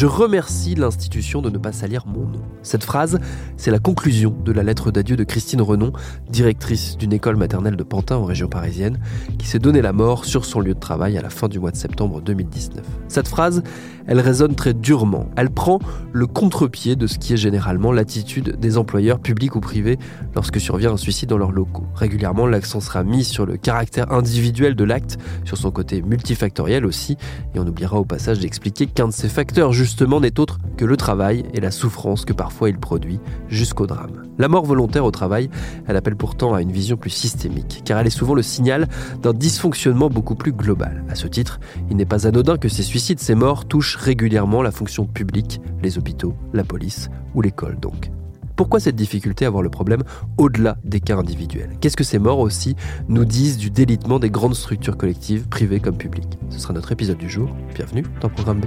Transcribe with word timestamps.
Je 0.00 0.06
remercie 0.06 0.76
l'institution 0.76 1.42
de 1.42 1.50
ne 1.50 1.58
pas 1.58 1.72
salir 1.72 2.06
mon 2.06 2.26
nom. 2.26 2.40
Cette 2.62 2.84
phrase, 2.84 3.18
c'est 3.58 3.70
la 3.70 3.78
conclusion 3.78 4.30
de 4.30 4.50
la 4.50 4.62
lettre 4.62 4.90
d'adieu 4.90 5.14
de 5.14 5.24
Christine 5.24 5.60
Renon, 5.60 5.92
directrice 6.30 6.96
d'une 6.96 7.12
école 7.12 7.36
maternelle 7.36 7.76
de 7.76 7.82
Pantin 7.82 8.16
en 8.16 8.24
région 8.24 8.48
parisienne, 8.48 8.98
qui 9.38 9.46
s'est 9.46 9.58
donné 9.58 9.82
la 9.82 9.92
mort 9.92 10.24
sur 10.24 10.46
son 10.46 10.60
lieu 10.60 10.72
de 10.72 10.80
travail 10.80 11.18
à 11.18 11.20
la 11.20 11.28
fin 11.28 11.48
du 11.48 11.58
mois 11.58 11.70
de 11.70 11.76
septembre 11.76 12.22
2019. 12.22 12.82
Cette 13.08 13.28
phrase, 13.28 13.62
elle 14.06 14.20
résonne 14.20 14.54
très 14.54 14.72
durement. 14.72 15.28
Elle 15.36 15.50
prend 15.50 15.80
le 16.12 16.26
contre-pied 16.26 16.96
de 16.96 17.06
ce 17.06 17.18
qui 17.18 17.34
est 17.34 17.36
généralement 17.36 17.92
l'attitude 17.92 18.58
des 18.58 18.78
employeurs 18.78 19.20
publics 19.20 19.54
ou 19.54 19.60
privés 19.60 19.98
lorsque 20.34 20.58
survient 20.58 20.92
un 20.92 20.96
suicide 20.96 21.28
dans 21.28 21.36
leurs 21.36 21.52
locaux. 21.52 21.84
Régulièrement, 21.94 22.46
l'accent 22.46 22.80
sera 22.80 23.04
mis 23.04 23.22
sur 23.22 23.44
le 23.44 23.58
caractère 23.58 24.10
individuel 24.12 24.74
de 24.74 24.84
l'acte, 24.84 25.18
sur 25.44 25.58
son 25.58 25.70
côté 25.70 26.00
multifactoriel 26.00 26.86
aussi, 26.86 27.18
et 27.54 27.58
on 27.58 27.66
oubliera 27.66 27.98
au 27.98 28.06
passage 28.06 28.38
d'expliquer 28.38 28.86
qu'un 28.86 29.08
de 29.08 29.12
ces 29.12 29.28
facteurs 29.28 29.74
n'est 30.20 30.40
autre 30.40 30.58
que 30.76 30.84
le 30.84 30.96
travail 30.96 31.44
et 31.52 31.60
la 31.60 31.70
souffrance 31.70 32.24
que 32.24 32.32
parfois 32.32 32.68
il 32.70 32.78
produit, 32.78 33.20
jusqu'au 33.48 33.86
drame. 33.86 34.22
La 34.38 34.48
mort 34.48 34.64
volontaire 34.64 35.04
au 35.04 35.10
travail, 35.10 35.50
elle 35.86 35.96
appelle 35.96 36.16
pourtant 36.16 36.54
à 36.54 36.62
une 36.62 36.72
vision 36.72 36.96
plus 36.96 37.10
systémique, 37.10 37.82
car 37.84 37.98
elle 37.98 38.06
est 38.06 38.10
souvent 38.10 38.34
le 38.34 38.42
signal 38.42 38.88
d'un 39.22 39.34
dysfonctionnement 39.34 40.08
beaucoup 40.08 40.34
plus 40.34 40.52
global. 40.52 41.04
À 41.08 41.14
ce 41.14 41.26
titre, 41.26 41.60
il 41.90 41.96
n'est 41.96 42.06
pas 42.06 42.26
anodin 42.26 42.56
que 42.56 42.68
ces 42.68 42.82
suicides, 42.82 43.20
ces 43.20 43.34
morts 43.34 43.66
touchent 43.66 43.96
régulièrement 43.96 44.62
la 44.62 44.70
fonction 44.70 45.04
publique, 45.04 45.60
les 45.82 45.98
hôpitaux, 45.98 46.34
la 46.52 46.64
police 46.64 47.10
ou 47.34 47.42
l'école 47.42 47.78
donc. 47.78 48.10
Pourquoi 48.56 48.78
cette 48.78 48.96
difficulté 48.96 49.46
à 49.46 49.50
voir 49.50 49.62
le 49.62 49.70
problème 49.70 50.02
au-delà 50.36 50.76
des 50.84 51.00
cas 51.00 51.16
individuels? 51.16 51.70
Qu'est-ce 51.80 51.96
que 51.96 52.04
ces 52.04 52.18
morts 52.18 52.40
aussi 52.40 52.76
nous 53.08 53.24
disent 53.24 53.56
du 53.56 53.70
délitement 53.70 54.18
des 54.18 54.28
grandes 54.28 54.54
structures 54.54 54.98
collectives, 54.98 55.48
privées 55.48 55.80
comme 55.80 55.96
publiques? 55.96 56.38
Ce 56.50 56.58
sera 56.58 56.74
notre 56.74 56.92
épisode 56.92 57.16
du 57.16 57.30
jour. 57.30 57.48
Bienvenue 57.74 58.04
dans 58.20 58.28
Programme 58.28 58.60
B. 58.60 58.64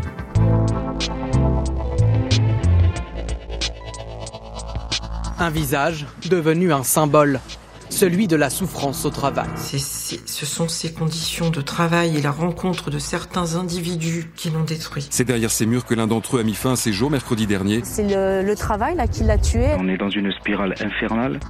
Un 5.44 5.50
visage 5.50 6.06
devenu 6.30 6.72
un 6.72 6.84
symbole, 6.84 7.42
celui 7.90 8.28
de 8.28 8.38
la 8.38 8.50
souffrance 8.50 9.04
au 9.04 9.10
travail. 9.10 9.50
Ce 9.58 10.46
sont 10.46 10.70
ces 10.70 10.94
conditions 10.94 11.50
de 11.50 11.60
travail 11.60 12.16
et 12.16 12.22
la 12.22 12.32
rencontre 12.32 12.90
de 12.90 12.98
certains 12.98 13.58
individus 13.58 14.32
qui 14.38 14.52
l'ont 14.52 14.64
détruit. 14.64 15.06
C'est 15.10 15.26
derrière 15.26 15.52
ces 15.52 15.66
murs 15.66 15.84
que 15.84 15.96
l'un 15.96 16.08
d'entre 16.08 16.38
eux 16.38 16.40
a 16.40 16.44
mis 16.44 16.54
fin 16.54 16.72
à 16.72 16.76
ses 16.78 16.94
jours 16.94 17.12
mercredi 17.12 17.46
dernier. 17.46 17.82
C'est 17.84 18.08
le, 18.08 18.42
le 18.42 18.56
travail 18.56 18.96
là 18.96 19.06
qui 19.06 19.26
l'a 19.26 19.38
tué. 19.38 19.68
On 19.78 19.90
est 19.90 19.98
dans 19.98 20.10
une 20.10 20.32
spirale 20.32 20.76
infernale. 20.80 21.42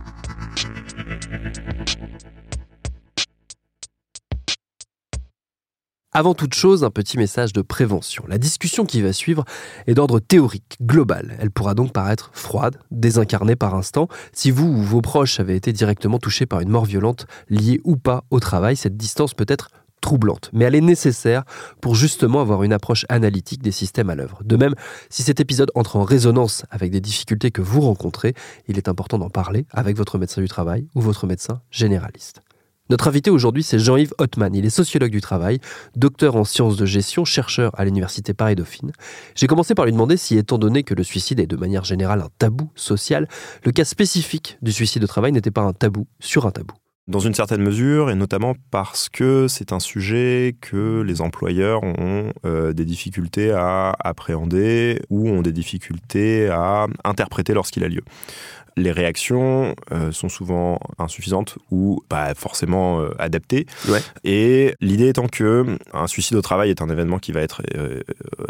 Avant 6.16 6.36
toute 6.36 6.54
chose, 6.54 6.84
un 6.84 6.92
petit 6.92 7.18
message 7.18 7.54
de 7.54 7.64
prévention. 7.64 8.24
La 8.28 8.38
discussion 8.38 8.86
qui 8.86 9.02
va 9.02 9.14
suivre 9.14 9.46
est 9.88 9.96
d'ordre 9.96 10.20
théorique, 10.20 10.78
global. 10.80 11.36
Elle 11.40 11.50
pourra 11.50 11.74
donc 11.74 11.92
paraître 11.92 12.30
froide, 12.34 12.78
désincarnée 12.92 13.56
par 13.56 13.74
instant. 13.74 14.08
Si 14.32 14.52
vous 14.52 14.68
ou 14.68 14.84
vos 14.84 15.02
proches 15.02 15.40
avez 15.40 15.56
été 15.56 15.74
directement 15.74 16.20
touchés 16.20 16.46
par 16.46 16.60
une 16.60 16.70
mort 16.70 16.86
violente, 16.86 17.26
liée 17.50 17.82
ou 17.84 17.96
pas 17.96 18.26
au 18.30 18.40
travail, 18.40 18.76
cette 18.76 18.96
distance 18.96 19.34
peut 19.34 19.48
être 19.48 19.70
troublante, 20.02 20.52
mais 20.54 20.66
elle 20.66 20.76
est 20.76 20.82
nécessaire 20.82 21.46
pour 21.82 21.96
justement 21.96 22.42
avoir 22.42 22.62
une 22.62 22.74
approche 22.74 23.08
analytique 23.10 23.64
des 23.64 23.72
systèmes 23.72 24.12
à 24.12 24.16
l'œuvre. 24.16 24.44
De 24.44 24.56
même, 24.56 24.76
si 25.10 25.24
cet 25.24 25.40
épisode 25.40 25.72
entre 25.74 25.96
en 25.96 26.04
résonance 26.04 26.64
avec 26.70 26.92
des 26.92 27.02
difficultés 27.02 27.50
que 27.50 27.64
vous 27.64 27.82
rencontrez, 27.82 28.36
il 28.68 28.78
est 28.78 28.88
important 28.88 29.18
d'en 29.18 29.32
parler 29.32 29.66
avec 29.72 29.98
votre 29.98 30.20
médecin 30.20 30.42
du 30.42 30.48
travail 30.48 30.86
ou 30.94 31.02
votre 31.02 31.26
médecin 31.26 31.62
généraliste. 31.72 32.44
Notre 32.94 33.08
invité 33.08 33.32
aujourd'hui, 33.32 33.64
c'est 33.64 33.80
Jean-Yves 33.80 34.14
Hottman. 34.20 34.54
Il 34.54 34.68
est 34.68 34.70
sociologue 34.70 35.10
du 35.10 35.20
travail, 35.20 35.58
docteur 35.96 36.36
en 36.36 36.44
sciences 36.44 36.78
de 36.78 36.86
gestion, 36.86 37.26
chercheur 37.26 37.72
à 37.74 37.86
l'université 37.86 38.36
Paris-Dauphine. 38.36 38.92
J'ai 39.34 39.48
commencé 39.48 39.74
par 39.74 39.86
lui 39.86 39.92
demander 39.92 40.16
si, 40.16 40.38
étant 40.38 40.60
donné 40.60 40.84
que 40.84 40.94
le 40.94 41.02
suicide 41.02 41.40
est 41.40 41.48
de 41.48 41.56
manière 41.56 41.86
générale 41.86 42.22
un 42.22 42.30
tabou 42.38 42.70
social, 42.76 43.28
le 43.64 43.72
cas 43.72 43.84
spécifique 43.84 44.60
du 44.62 44.72
suicide 44.72 45.04
au 45.04 45.08
travail 45.08 45.32
n'était 45.32 45.50
pas 45.50 45.64
un 45.64 45.74
tabou 45.74 46.06
sur 46.20 46.46
un 46.46 46.52
tabou. 46.52 46.76
Dans 47.08 47.20
une 47.20 47.34
certaine 47.34 47.62
mesure, 47.62 48.12
et 48.12 48.16
notamment 48.16 48.54
parce 48.72 49.10
que 49.10 49.48
c'est 49.50 49.74
un 49.74 49.82
sujet 49.82 50.56
que 50.62 51.02
les 51.02 51.20
employeurs 51.20 51.84
ont 51.84 52.32
euh, 52.46 52.72
des 52.72 52.86
difficultés 52.86 53.52
à 53.52 53.94
appréhender 54.00 55.02
ou 55.10 55.28
ont 55.28 55.42
des 55.42 55.52
difficultés 55.52 56.48
à 56.48 56.86
interpréter 57.04 57.54
lorsqu'il 57.54 57.84
a 57.84 57.90
lieu. 57.90 58.04
Les 58.76 58.92
réactions 58.92 59.76
euh, 59.92 60.12
sont 60.12 60.30
souvent 60.30 60.80
insuffisantes 60.98 61.58
ou 61.72 62.04
pas 62.10 62.34
forcément 62.34 63.02
euh, 63.02 63.10
adaptées. 63.20 63.66
Ouais. 63.88 64.00
Et 64.24 64.76
l'idée 64.82 65.10
étant 65.10 65.28
que 65.28 65.78
un 65.94 66.08
suicide 66.08 66.38
au 66.38 66.42
travail 66.42 66.70
est 66.70 66.82
un 66.82 66.90
événement 66.90 67.20
qui 67.20 67.32
va 67.32 67.42
être 67.42 67.62
euh, 67.76 68.02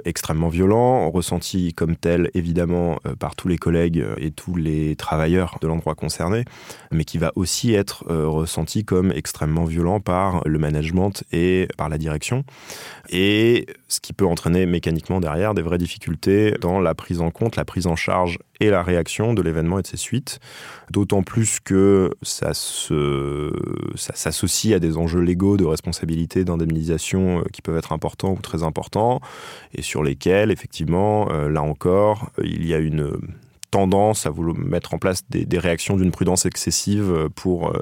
extrêmement 0.06 0.50
violent, 0.50 1.10
ressenti 1.10 1.74
comme 1.74 1.96
tel 1.96 2.30
évidemment 2.34 3.00
euh, 3.06 3.16
par 3.16 3.36
tous 3.36 3.48
les 3.48 3.58
collègues 3.58 4.04
et 4.18 4.32
tous 4.32 4.56
les 4.56 4.96
travailleurs 4.96 5.58
de 5.62 5.68
l'endroit 5.68 5.96
concerné, 5.96 6.46
mais 6.92 7.06
qui 7.06 7.18
va 7.18 7.32
aussi 7.36 7.74
être 7.74 8.06
euh, 8.10 8.28
ressenti 8.28 8.86
comme 8.86 9.12
extrêmement 9.12 9.66
violent 9.66 10.00
par 10.00 10.42
le 10.46 10.60
management 10.60 11.24
et 11.32 11.68
par 11.78 11.90
la 11.90 11.98
direction. 11.98 12.44
Et 13.10 13.68
ce 13.88 14.00
qui 14.00 14.14
peut 14.14 14.26
entraîner 14.26 14.66
mécaniquement 14.66 15.20
derrière 15.20 15.54
des 15.54 15.62
vraies 15.62 15.78
difficultés 15.78 16.56
dans 16.62 16.80
la 16.80 16.96
prise 16.96 17.22
en 17.22 17.32
compte, 17.32 17.56
la 17.56 17.66
prise 17.66 17.88
en 17.88 17.96
charge 17.96 18.40
la 18.70 18.84
réaction 18.84 19.34
de 19.34 19.42
l'événement 19.42 19.80
et 19.80 19.82
de 19.82 19.88
ses 19.88 19.98
suites. 19.98 20.40
D'autant 20.92 21.24
plus 21.24 21.60
que 21.60 22.12
ça 22.22 22.54
se, 22.54 23.52
ça 23.96 24.14
s'associe 24.16 24.76
à 24.76 24.80
des 24.80 24.98
enjeux 24.98 25.22
légaux 25.22 25.58
de 25.58 25.66
responsabilité, 25.66 26.44
d'indemnisation 26.44 27.40
euh, 27.40 27.44
qui 27.52 27.62
peuvent 27.62 27.78
être 27.78 27.94
importants 27.94 28.34
ou 28.34 28.42
très 28.42 28.64
importants 28.64 29.22
et 29.74 29.82
sur 29.82 30.04
lesquels, 30.04 30.52
effectivement, 30.52 31.30
euh, 31.32 31.50
là 31.50 31.62
encore, 31.62 32.32
il 32.44 32.66
y 32.66 32.74
a 32.74 32.80
une 32.80 33.14
tendance 33.72 34.28
à 34.28 34.30
vouloir 34.30 34.56
mettre 34.58 34.94
en 34.94 35.00
place 35.00 35.24
des, 35.30 35.46
des 35.46 35.58
réactions 35.58 35.98
d'une 35.98 36.12
prudence 36.12 36.46
excessive 36.46 37.30
pour, 37.36 37.70
euh, 37.70 37.80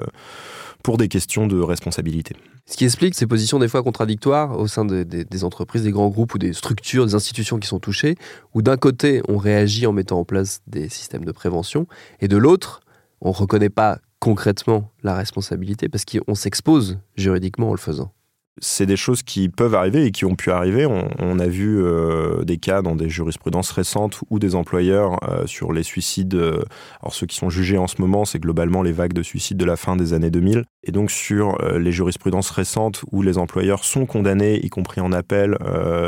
pour 0.82 0.98
des 0.98 1.08
questions 1.08 1.46
de 1.46 1.58
responsabilité. 1.60 2.34
Ce 2.66 2.76
qui 2.76 2.84
explique 2.84 3.14
ces 3.14 3.26
positions 3.26 3.58
des 3.58 3.68
fois 3.68 3.82
contradictoires 3.82 4.58
au 4.58 4.66
sein 4.66 4.84
des, 4.84 5.44
entreprises, 5.44 5.82
des 5.82 5.90
grands 5.90 6.08
groupes 6.08 6.34
ou 6.34 6.38
des 6.38 6.52
structures, 6.52 7.06
des 7.06 7.14
institutions 7.14 7.58
qui 7.58 7.68
sont 7.68 7.80
touchées, 7.80 8.16
où 8.54 8.62
d'un 8.62 8.76
côté, 8.76 9.22
on 9.28 9.36
réagit 9.36 9.86
en 9.86 9.92
mettant 9.92 10.20
en 10.20 10.24
place 10.24 10.60
des 10.66 10.88
systèmes 10.88 11.24
de 11.24 11.32
prévention, 11.32 11.86
et 12.20 12.28
de 12.28 12.36
l'autre, 12.36 12.80
on 13.20 13.30
ne 13.30 13.34
reconnaît 13.34 13.70
pas 13.70 13.98
concrètement 14.20 14.90
la 15.02 15.14
responsabilité 15.14 15.88
parce 15.88 16.04
qu'on 16.04 16.34
s'expose 16.34 16.98
juridiquement 17.16 17.70
en 17.70 17.72
le 17.72 17.78
faisant. 17.78 18.12
C'est 18.60 18.86
des 18.86 18.96
choses 18.96 19.22
qui 19.22 19.48
peuvent 19.48 19.74
arriver 19.74 20.04
et 20.04 20.10
qui 20.10 20.24
ont 20.24 20.34
pu 20.34 20.50
arriver. 20.50 20.86
On, 20.86 21.38
a 21.38 21.46
vu 21.46 21.82
euh, 21.82 22.44
des 22.44 22.58
cas 22.58 22.82
dans 22.82 22.94
des 22.94 23.08
jurisprudences 23.08 23.70
récentes 23.70 24.20
où 24.30 24.38
des 24.38 24.54
employeurs 24.54 25.18
euh, 25.28 25.46
sur 25.46 25.72
les 25.72 25.82
suicides, 25.82 26.34
euh, 26.34 26.62
alors 27.00 27.14
ceux 27.14 27.26
qui 27.26 27.36
sont 27.36 27.48
jugés 27.48 27.78
en 27.78 27.86
ce 27.86 28.00
moment, 28.00 28.24
c'est 28.24 28.38
globalement 28.38 28.82
les 28.82 28.92
vagues 28.92 29.14
de 29.14 29.22
suicides 29.22 29.56
de 29.56 29.64
la 29.64 29.76
fin 29.76 29.96
des 29.96 30.12
années 30.12 30.30
2000. 30.30 30.64
Et 30.84 30.92
donc 30.92 31.10
sur 31.10 31.56
les 31.78 31.92
jurisprudences 31.92 32.50
récentes 32.50 33.04
où 33.10 33.22
les 33.22 33.38
employeurs 33.38 33.84
sont 33.84 34.04
condamnés, 34.04 34.60
y 34.62 34.68
compris 34.68 35.00
en 35.00 35.12
appel 35.12 35.56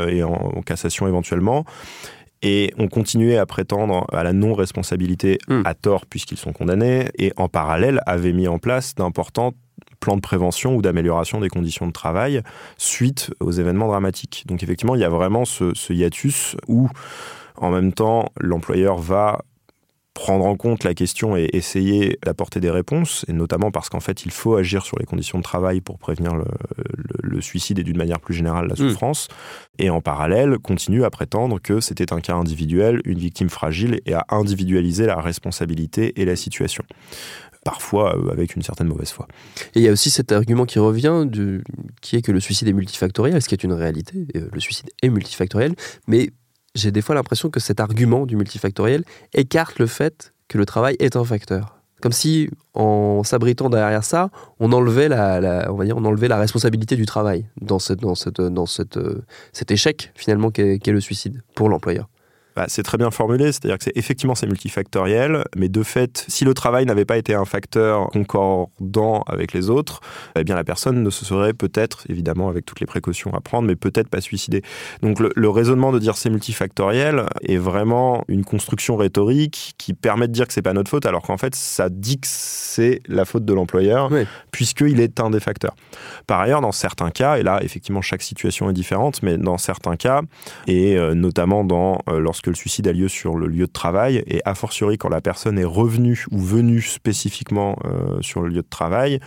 et 0.09 0.21
en, 0.23 0.33
en, 0.33 0.61
cassation 0.61 1.07
éventuellement, 1.07 1.65
et 2.41 2.73
ont 2.77 2.87
continué 2.87 3.37
à 3.37 3.45
prétendre 3.45 4.05
à 4.11 4.23
la 4.23 4.33
non-responsabilité 4.33 5.39
hmm. 5.47 5.61
à 5.65 5.73
tort 5.73 6.05
puisqu'ils 6.05 6.37
sont 6.37 6.53
condamnés, 6.53 7.09
et 7.17 7.31
en 7.37 7.47
parallèle 7.47 8.01
avaient 8.05 8.33
mis 8.33 8.47
en 8.47 8.59
place 8.59 8.95
d'importantes 8.95 9.55
plan 9.99 10.15
de 10.15 10.21
prévention 10.21 10.75
ou 10.75 10.81
d'amélioration 10.81 11.39
des 11.39 11.49
conditions 11.49 11.87
de 11.87 11.91
travail 11.91 12.41
suite 12.77 13.31
aux 13.39 13.51
événements 13.51 13.87
dramatiques. 13.87 14.43
Donc 14.47 14.61
effectivement, 14.61 14.95
il 14.95 15.01
y 15.01 15.05
a 15.05 15.09
vraiment 15.09 15.45
ce, 15.45 15.73
hiatus 15.91 16.55
où, 16.67 16.89
en 17.55 17.71
même 17.71 17.93
temps, 17.93 18.29
l'employeur 18.39 18.97
va 18.97 19.41
prendre 20.13 20.45
en 20.45 20.55
compte 20.55 20.85
la 20.85 20.93
question 20.93 21.35
et 21.35 21.49
essayer 21.51 22.17
d'apporter 22.23 22.61
des 22.61 22.69
réponses, 22.69 23.25
et 23.27 23.33
notamment 23.33 23.69
parce 23.69 23.89
qu'en 23.89 23.99
fait, 23.99 24.25
il 24.25 24.31
faut 24.31 24.55
agir 24.55 24.85
sur 24.85 24.97
les 24.97 25.05
conditions 25.05 25.39
de 25.39 25.43
travail 25.43 25.81
pour 25.81 25.97
prévenir 25.99 26.33
le, 27.21 27.41
suicide 27.41 27.79
et 27.79 27.83
d'une 27.83 27.97
manière 27.97 28.21
plus 28.21 28.33
générale 28.33 28.67
la 28.67 28.75
mmh. 28.75 28.89
souffrance, 28.89 29.27
et 29.77 29.89
en 29.89 29.99
parallèle, 29.99 30.57
continue 30.57 31.03
à 31.03 31.09
prétendre 31.09 31.59
que 31.59 31.81
c'était 31.81 32.13
un 32.13 32.21
cas 32.21 32.33
individuel, 32.33 33.01
une 33.03 33.19
victime 33.19 33.49
fragile, 33.49 33.99
et 34.05 34.13
à 34.13 34.25
individualiser 34.29 35.05
la 35.05 35.19
responsabilité 35.19 36.21
et 36.21 36.23
la 36.23 36.37
situation 36.37 36.85
parfois 37.65 38.15
euh, 38.15 38.31
avec 38.31 38.55
une 38.55 38.61
certaine 38.61 38.87
mauvaise 38.87 39.09
foi. 39.09 39.27
Et 39.73 39.79
il 39.79 39.81
y 39.81 39.89
a 39.89 39.91
aussi 39.91 40.09
cet 40.09 40.31
argument 40.31 40.65
qui 40.65 40.79
revient, 40.79 41.25
qui 41.99 42.15
est 42.15 42.21
que 42.21 42.31
le 42.31 42.39
suicide 42.39 42.69
est 42.69 42.73
multifactoriel, 42.73 43.41
ce 43.41 43.49
qui 43.49 43.55
est 43.55 43.63
une 43.65 43.73
réalité. 43.73 44.27
Euh, 44.37 44.47
le 44.53 44.59
suicide 44.61 44.89
est 45.01 45.09
multifactoriel, 45.09 45.75
mais 46.07 46.29
j'ai 46.75 46.91
des 46.91 47.01
fois 47.01 47.15
l'impression 47.15 47.49
que 47.49 47.59
cet 47.59 47.81
argument 47.81 48.25
du 48.25 48.37
multifactoriel 48.37 49.03
écarte 49.33 49.79
le 49.79 49.87
fait 49.87 50.33
que 50.47 50.57
le 50.57 50.65
travail 50.65 50.95
est 50.99 51.17
un 51.17 51.25
facteur. 51.25 51.75
Comme 52.01 52.11
si, 52.11 52.49
en 52.75 53.23
s'abritant 53.23 53.69
derrière 53.69 54.03
ça, 54.03 54.29
on 54.59 54.71
enlevait 54.71 55.09
la, 55.09 55.67
on 55.71 55.75
va 55.75 55.85
dire, 55.85 55.97
on 55.97 56.05
enlevait 56.05 56.27
la 56.27 56.37
responsabilité 56.37 56.95
du 56.95 57.05
travail 57.05 57.47
dans, 57.61 57.79
cette, 57.79 57.99
dans, 57.99 58.15
cette, 58.15 58.41
dans 58.41 58.67
cette, 58.67 58.97
euh, 58.97 59.23
cet 59.53 59.71
échec 59.71 60.11
finalement 60.13 60.51
qu'est 60.51 60.85
le 60.85 61.01
suicide 61.01 61.41
pour 61.55 61.67
l'employeur. 61.67 62.07
Bah, 62.55 62.65
c'est 62.69 62.83
très 62.83 62.97
bien 62.97 63.11
formulé, 63.11 63.51
c'est-à-dire 63.51 63.77
que 63.77 63.83
c'est 63.83 63.97
effectivement 63.97 64.33
c'est 64.33 64.47
multifactoriel, 64.47 65.43
mais 65.57 65.67
de 65.67 65.83
fait, 65.83 66.23
si 66.29 66.45
le 66.45 66.53
travail 66.53 66.85
n'avait 66.85 67.03
pas 67.03 67.17
été 67.17 67.33
un 67.33 67.43
facteur 67.43 68.07
concordant 68.11 69.23
avec 69.27 69.51
les 69.51 69.69
autres, 69.69 69.99
eh 70.37 70.45
bien 70.45 70.55
la 70.55 70.63
personne 70.63 71.03
ne 71.03 71.09
se 71.09 71.25
serait 71.25 71.53
peut-être, 71.53 72.05
évidemment 72.07 72.47
avec 72.47 72.65
toutes 72.65 72.79
les 72.79 72.85
précautions 72.85 73.33
à 73.33 73.41
prendre, 73.41 73.67
mais 73.67 73.75
peut-être 73.75 74.07
pas 74.07 74.21
suicidée. 74.21 74.61
Donc 75.01 75.19
le, 75.19 75.49
raisonnement 75.49 75.91
de 75.91 75.99
dire 75.99 76.15
c'est 76.15 76.29
multifactoriel 76.29 77.25
est 77.41 77.57
vraiment 77.57 78.23
une 78.29 78.45
construction 78.45 78.95
rhétorique 78.95 79.73
qui 79.77 79.93
permet 79.93 80.27
de 80.27 80.33
dire 80.33 80.47
que 80.47 80.53
c'est 80.53 80.61
pas 80.61 80.73
notre 80.73 80.89
faute, 80.89 81.05
alors 81.05 81.23
qu'en 81.23 81.37
fait 81.37 81.55
ça 81.55 81.89
dit 81.89 82.19
que 82.19 82.27
c'est 82.27 83.01
la 83.07 83.25
faute 83.25 83.43
de 83.43 83.53
l'employeur, 83.53 84.09
puisqu'il 84.51 85.01
est 85.01 85.19
un 85.19 85.29
des 85.29 85.41
facteurs. 85.41 85.75
Par 86.25 86.39
ailleurs, 86.39 86.61
dans 86.61 86.71
certains 86.71 87.11
cas, 87.11 87.37
et 87.37 87.43
là 87.43 87.59
effectivement 87.61 88.01
chaque 88.01 88.21
situation 88.21 88.69
est 88.69 88.73
différente, 88.73 89.21
mais 89.23 89.37
dans 89.37 89.57
certains 89.57 89.97
cas, 89.97 90.21
et 90.67 90.97
euh, 90.97 91.13
notamment 91.13 91.65
dans 91.65 91.99
euh, 92.09 92.19
lorsque 92.19 92.44
que 92.45 92.51
le 92.51 92.55
suicide 92.55 92.87
a 92.87 92.93
lieu 92.93 93.07
sur 93.07 93.37
le 93.37 93.47
lieu 93.47 93.65
de 93.65 93.71
travail, 93.71 94.23
et 94.27 94.39
a 94.45 94.53
fortiori 94.53 94.99
quand 94.99 95.09
la 95.09 95.19
personne 95.19 95.57
est 95.57 95.65
revenue 95.65 96.25
ou 96.29 96.37
venue 96.37 96.79
spécifiquement 96.79 97.75
euh, 97.85 98.21
sur 98.21 98.41
le 98.41 98.49
lieu 98.49 98.61
de 98.61 98.67
travail, 98.69 99.19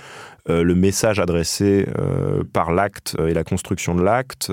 euh, 0.48 0.62
le 0.62 0.76
message 0.76 1.18
adressé 1.18 1.88
euh, 1.98 2.44
par 2.52 2.70
l'acte 2.70 3.16
et 3.26 3.34
la 3.34 3.42
construction 3.42 3.96
de 3.96 4.02
l'acte 4.02 4.52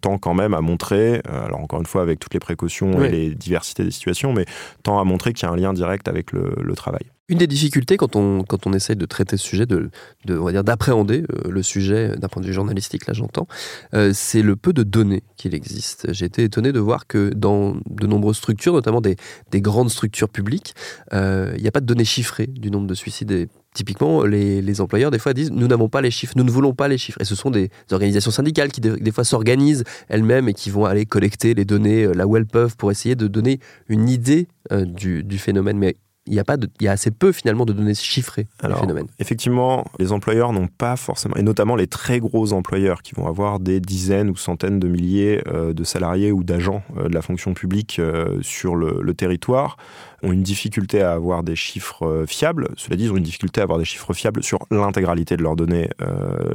tend 0.00 0.18
quand 0.18 0.34
même 0.34 0.54
à 0.54 0.60
montrer, 0.60 1.20
alors 1.24 1.60
encore 1.60 1.80
une 1.80 1.86
fois 1.86 2.02
avec 2.02 2.20
toutes 2.20 2.34
les 2.34 2.40
précautions 2.40 3.02
et 3.02 3.08
les 3.08 3.34
diversités 3.34 3.82
des 3.82 3.90
situations, 3.90 4.32
mais 4.32 4.44
tend 4.84 5.00
à 5.00 5.04
montrer 5.04 5.32
qu'il 5.32 5.48
y 5.48 5.50
a 5.50 5.52
un 5.52 5.56
lien 5.56 5.72
direct 5.72 6.06
avec 6.06 6.30
le 6.32 6.74
travail. 6.74 7.13
Une 7.30 7.38
des 7.38 7.46
difficultés 7.46 7.96
quand 7.96 8.16
on, 8.16 8.42
quand 8.42 8.66
on 8.66 8.74
essaye 8.74 8.96
de 8.96 9.06
traiter 9.06 9.38
ce 9.38 9.46
sujet, 9.46 9.64
de, 9.64 9.88
on 10.28 10.44
va 10.44 10.52
dire 10.52 10.62
d'appréhender 10.62 11.24
euh, 11.32 11.50
le 11.50 11.62
sujet 11.62 12.16
d'un 12.18 12.28
point 12.28 12.42
de 12.42 12.46
vue 12.46 12.52
journalistique, 12.52 13.06
là 13.06 13.14
j'entends, 13.14 13.46
euh, 13.94 14.10
c'est 14.12 14.42
le 14.42 14.56
peu 14.56 14.74
de 14.74 14.82
données 14.82 15.22
qu'il 15.38 15.54
existe. 15.54 16.12
J'ai 16.12 16.26
été 16.26 16.44
étonné 16.44 16.70
de 16.70 16.80
voir 16.80 17.06
que 17.06 17.30
dans 17.30 17.78
de 17.88 18.06
nombreuses 18.06 18.36
structures, 18.36 18.74
notamment 18.74 19.00
des, 19.00 19.16
des 19.52 19.62
grandes 19.62 19.88
structures 19.88 20.28
publiques, 20.28 20.74
euh, 21.14 21.54
il 21.56 21.62
n'y 21.62 21.68
a 21.68 21.72
pas 21.72 21.80
de 21.80 21.86
données 21.86 22.04
chiffrées 22.04 22.46
du 22.46 22.70
nombre 22.70 22.86
de 22.86 22.94
suicides. 22.94 23.48
Typiquement, 23.72 24.22
les, 24.24 24.60
les, 24.60 24.80
employeurs, 24.82 25.10
des 25.10 25.18
fois, 25.18 25.32
disent 25.32 25.50
nous 25.50 25.66
n'avons 25.66 25.88
pas 25.88 26.02
les 26.02 26.10
chiffres, 26.10 26.34
nous 26.36 26.44
ne 26.44 26.50
voulons 26.50 26.74
pas 26.74 26.88
les 26.88 26.98
chiffres. 26.98 27.20
Et 27.22 27.24
ce 27.24 27.34
sont 27.34 27.50
des 27.50 27.70
organisations 27.90 28.30
syndicales 28.30 28.70
qui, 28.70 28.82
des, 28.82 29.12
fois, 29.12 29.24
s'organisent 29.24 29.82
elles-mêmes 30.08 30.48
et 30.48 30.54
qui 30.54 30.68
vont 30.68 30.84
aller 30.84 31.06
collecter 31.06 31.54
les 31.54 31.64
données 31.64 32.06
là 32.14 32.26
où 32.26 32.36
elles 32.36 32.46
peuvent 32.46 32.76
pour 32.76 32.92
essayer 32.92 33.16
de 33.16 33.26
donner 33.26 33.58
une 33.88 34.08
idée 34.08 34.46
du, 34.70 35.24
du 35.24 35.38
phénomène. 35.38 35.92
Il 36.26 36.34
y 36.34 36.38
a 36.38 36.44
pas 36.44 36.56
il 36.80 36.84
y 36.84 36.88
a 36.88 36.92
assez 36.92 37.10
peu 37.10 37.32
finalement 37.32 37.66
de 37.66 37.72
données 37.72 37.94
chiffrées 37.94 38.46
Alors, 38.62 38.80
phénomène. 38.80 39.06
Effectivement, 39.18 39.84
les 39.98 40.12
employeurs 40.12 40.52
n'ont 40.52 40.68
pas 40.68 40.96
forcément, 40.96 41.36
et 41.36 41.42
notamment 41.42 41.76
les 41.76 41.86
très 41.86 42.18
gros 42.18 42.52
employeurs 42.52 43.02
qui 43.02 43.14
vont 43.14 43.26
avoir 43.26 43.60
des 43.60 43.80
dizaines 43.80 44.30
ou 44.30 44.36
centaines 44.36 44.80
de 44.80 44.88
milliers 44.88 45.42
euh, 45.48 45.74
de 45.74 45.84
salariés 45.84 46.32
ou 46.32 46.42
d'agents 46.42 46.82
euh, 46.96 47.08
de 47.08 47.14
la 47.14 47.20
fonction 47.20 47.52
publique 47.52 47.98
euh, 47.98 48.38
sur 48.40 48.74
le, 48.74 49.00
le, 49.02 49.14
territoire, 49.14 49.76
ont 50.22 50.32
une 50.32 50.42
difficulté 50.42 51.02
à 51.02 51.12
avoir 51.12 51.42
des 51.42 51.56
chiffres 51.56 52.24
fiables. 52.26 52.68
Cela 52.76 52.96
dit, 52.96 53.04
ils 53.04 53.12
ont 53.12 53.16
une 53.16 53.22
difficulté 53.22 53.60
à 53.60 53.64
avoir 53.64 53.78
des 53.78 53.84
chiffres 53.84 54.14
fiables 54.14 54.42
sur 54.42 54.60
l'intégralité 54.70 55.36
de 55.36 55.42
leurs 55.42 55.54
données 55.54 55.90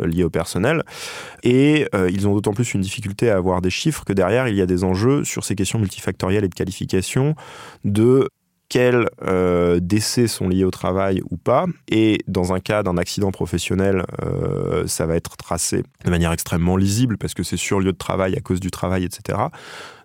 liées 0.03 0.23
au 0.23 0.31
personnel. 0.31 0.81
Et 1.43 1.87
ils 2.09 2.27
ont 2.27 2.33
d'autant 2.33 2.53
plus 2.53 2.73
une 2.73 2.81
difficulté 2.81 3.29
à 3.29 3.37
avoir 3.37 3.61
des 3.61 3.69
chiffres 3.69 4.03
que 4.05 4.13
derrière, 4.13 4.47
il 4.47 4.55
y 4.55 4.61
a 4.61 4.65
des 4.65 4.83
enjeux 4.83 5.23
sur 5.23 5.43
ces 5.43 5.53
questions 5.53 5.77
multifactorielles 5.77 6.43
et 6.43 6.49
de 6.49 6.55
qualification 6.55 7.35
de 7.85 8.27
quels 8.69 9.09
euh, 9.23 9.79
décès 9.81 10.27
sont 10.27 10.47
liés 10.47 10.63
au 10.63 10.71
travail 10.71 11.21
ou 11.29 11.37
pas. 11.37 11.65
Et 11.89 12.19
dans 12.27 12.53
un 12.53 12.59
cas 12.59 12.83
d'un 12.83 12.97
accident 12.97 13.31
professionnel, 13.31 14.05
euh, 14.23 14.85
ça 14.87 15.05
va 15.07 15.15
être 15.15 15.35
tracé 15.37 15.83
de 16.05 16.09
manière 16.09 16.31
extrêmement 16.31 16.77
lisible 16.77 17.17
parce 17.17 17.33
que 17.33 17.43
c'est 17.43 17.57
sur 17.57 17.79
lieu 17.79 17.91
de 17.91 17.97
travail 17.97 18.35
à 18.35 18.41
cause 18.41 18.59
du 18.59 18.71
travail, 18.71 19.03
etc. 19.03 19.39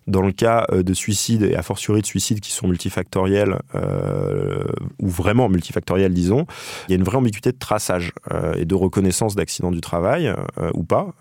Dans 0.07 0.21
le 0.21 0.31
cas 0.31 0.67
euh, 0.71 0.83
de 0.83 0.93
suicide 0.93 1.41
et 1.41 1.55
a 1.55 1.63
fortiori 1.63 2.01
de 2.01 2.05
suicides 2.05 2.39
qui 2.39 2.51
sont 2.51 2.67
multifactoriels 2.67 3.59
euh, 3.73 4.63
ou 4.99 5.09
vraiment 5.09 5.49
multifactoriels, 5.49 6.13
disons, 6.13 6.45
il 6.87 6.91
y 6.91 6.93
a 6.93 6.97
une 6.97 7.03
vraie 7.03 7.17
ambiguïté 7.17 7.51
de 7.51 7.57
traçage 7.57 8.13
euh, 8.31 8.53
et 8.53 8.65
de 8.65 8.75
reconnaissance 8.75 9.35
d'accident 9.35 9.71
du 9.71 9.81
travail 9.81 10.33
ou 10.73 10.83
pas, 10.83 11.13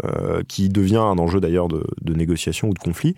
qui 0.49 0.69
devient 0.69 0.97
un 0.97 1.19
enjeu 1.19 1.41
d'ailleurs 1.41 1.69
de, 1.69 1.85
de, 2.03 2.15
négociation 2.15 2.69
ou 2.69 2.75
de 2.75 2.79
conflit 2.79 3.15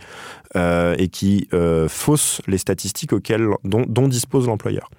et 0.55 1.09
qui 1.09 1.49
fausse 1.89 2.41
les 2.47 2.59
statistiques 2.59 3.13
auxquelles, 3.13 3.49
dont, 3.65 3.85
dont 3.87 4.09
dispose 4.09 4.47
l'employeur. 4.47 4.91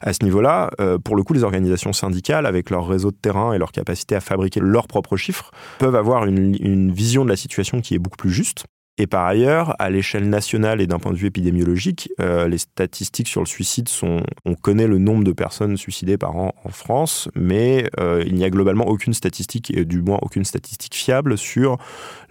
À 0.00 0.12
ce 0.12 0.24
niveau-là, 0.24 0.70
pour 1.04 1.16
le 1.16 1.22
coup, 1.22 1.32
les 1.32 1.44
organisations 1.44 1.92
syndicales, 1.92 2.46
avec 2.46 2.70
leur 2.70 2.86
réseau 2.86 3.10
de 3.10 3.16
terrain 3.16 3.52
et 3.52 3.58
leur 3.58 3.72
capacité 3.72 4.14
à 4.14 4.20
fabriquer 4.20 4.60
leurs 4.60 4.86
propres 4.86 5.16
chiffres, 5.16 5.50
peuvent 5.78 5.96
avoir 5.96 6.26
une, 6.26 6.56
une 6.60 6.92
vision 6.92 7.24
de 7.24 7.30
la 7.30 7.36
situation 7.36 7.80
qui 7.80 7.94
est 7.94 7.98
beaucoup 7.98 8.16
plus 8.16 8.30
juste 8.30 8.64
et 8.98 9.06
par 9.06 9.24
ailleurs, 9.26 9.76
à 9.78 9.90
l'échelle 9.90 10.28
nationale 10.28 10.80
et 10.80 10.88
d'un 10.88 10.98
point 10.98 11.12
de 11.12 11.16
vue 11.16 11.28
épidémiologique, 11.28 12.10
euh, 12.20 12.48
les 12.48 12.58
statistiques 12.58 13.28
sur 13.28 13.40
le 13.40 13.46
suicide 13.46 13.88
sont, 13.88 14.24
on 14.44 14.54
connaît 14.54 14.88
le 14.88 14.98
nombre 14.98 15.22
de 15.22 15.30
personnes 15.30 15.76
suicidées 15.76 16.18
par 16.18 16.36
an 16.36 16.52
en 16.64 16.70
France, 16.70 17.28
mais 17.36 17.88
euh, 18.00 18.24
il 18.26 18.34
n'y 18.34 18.44
a 18.44 18.50
globalement 18.50 18.88
aucune 18.88 19.14
statistique, 19.14 19.70
et 19.70 19.84
du 19.84 20.02
moins 20.02 20.18
aucune 20.22 20.44
statistique 20.44 20.96
fiable 20.96 21.38
sur 21.38 21.78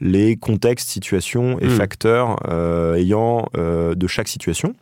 les 0.01 0.35
contextes, 0.35 0.89
situations 0.89 1.57
et 1.59 1.67
hmm. 1.67 1.69
facteurs 1.69 2.37
euh, 2.49 2.95
ayant 2.95 3.47
de 3.55 4.07
chaque 4.07 4.27
situation. 4.27 4.73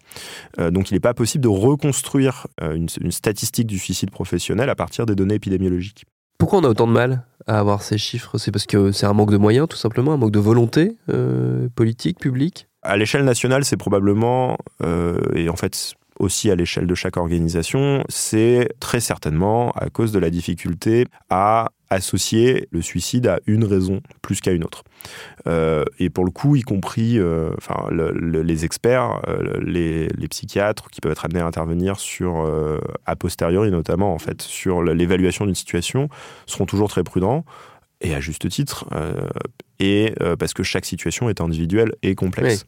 donc 0.57 0.89
il 0.89 0.95
n'est 0.95 0.99
pas 0.99 1.13
possible 1.13 1.43
de 1.43 1.49
reconstruire 1.49 2.47
une, 2.61 2.87
une 3.01 3.11
statistique 3.11 3.67
du 3.67 3.77
suicide 3.77 4.11
professionnel 4.11 4.69
à 4.69 4.75
partir 4.75 5.05
des 5.05 5.15
données 5.15 5.35
épidémiologiques. 5.35 6.05
Pourquoi 6.37 6.59
on 6.59 6.63
a 6.63 6.69
autant 6.69 6.87
de 6.87 6.91
mal? 6.91 7.23
À 7.47 7.59
avoir 7.59 7.81
ces 7.81 7.97
chiffres 7.97 8.37
C'est 8.37 8.51
parce 8.51 8.65
que 8.65 8.91
c'est 8.91 9.05
un 9.05 9.13
manque 9.13 9.31
de 9.31 9.37
moyens, 9.37 9.67
tout 9.67 9.77
simplement, 9.77 10.13
un 10.13 10.17
manque 10.17 10.31
de 10.31 10.39
volonté 10.39 10.95
euh, 11.09 11.67
politique, 11.75 12.19
publique. 12.19 12.67
À 12.81 12.97
l'échelle 12.97 13.23
nationale, 13.23 13.65
c'est 13.65 13.77
probablement, 13.77 14.57
euh, 14.83 15.19
et 15.33 15.49
en 15.49 15.55
fait 15.55 15.95
aussi 16.19 16.49
à 16.49 16.55
l'échelle 16.55 16.87
de 16.87 16.95
chaque 16.95 17.17
organisation, 17.17 18.03
c'est 18.07 18.69
très 18.79 18.99
certainement 18.99 19.71
à 19.71 19.89
cause 19.89 20.11
de 20.11 20.19
la 20.19 20.29
difficulté 20.29 21.05
à 21.29 21.71
associer 21.89 22.67
le 22.71 22.81
suicide 22.81 23.27
à 23.27 23.39
une 23.45 23.63
raison 23.63 24.01
plus 24.21 24.41
qu'à 24.41 24.51
une 24.51 24.63
autre. 24.63 24.83
Euh, 25.47 25.85
et 25.99 26.09
pour 26.09 26.25
le 26.25 26.31
coup, 26.31 26.55
y 26.55 26.61
compris 26.61 27.19
euh, 27.19 27.51
enfin, 27.57 27.89
les 27.91 28.65
experts, 28.65 29.21
euh, 29.27 29.59
les, 29.61 30.07
psychiatres 30.29 30.89
qui 30.89 31.01
peuvent 31.01 31.11
être 31.11 31.25
amenés 31.25 31.39
à 31.39 31.45
intervenir 31.45 31.99
sur, 31.99 32.51
a 33.05 33.15
posteriori 33.15 33.69
notamment, 33.69 34.13
en 34.13 34.17
fait, 34.17 34.41
sur 34.41 34.81
l'évaluation 34.81 35.45
d'une 35.45 35.55
situation, 35.55 36.09
seront 36.45 36.65
toujours 36.65 36.89
très 36.89 37.03
prudents 37.03 37.45
et 38.01 38.13
à 38.15 38.19
juste 38.19 38.49
titre, 38.49 38.85
et 39.79 40.13
parce 40.39 40.53
que 40.53 40.63
chaque 40.63 40.85
situation 40.85 41.29
est 41.29 41.41
individuelle 41.41 41.93
et 42.01 42.15
complexe. 42.15 42.65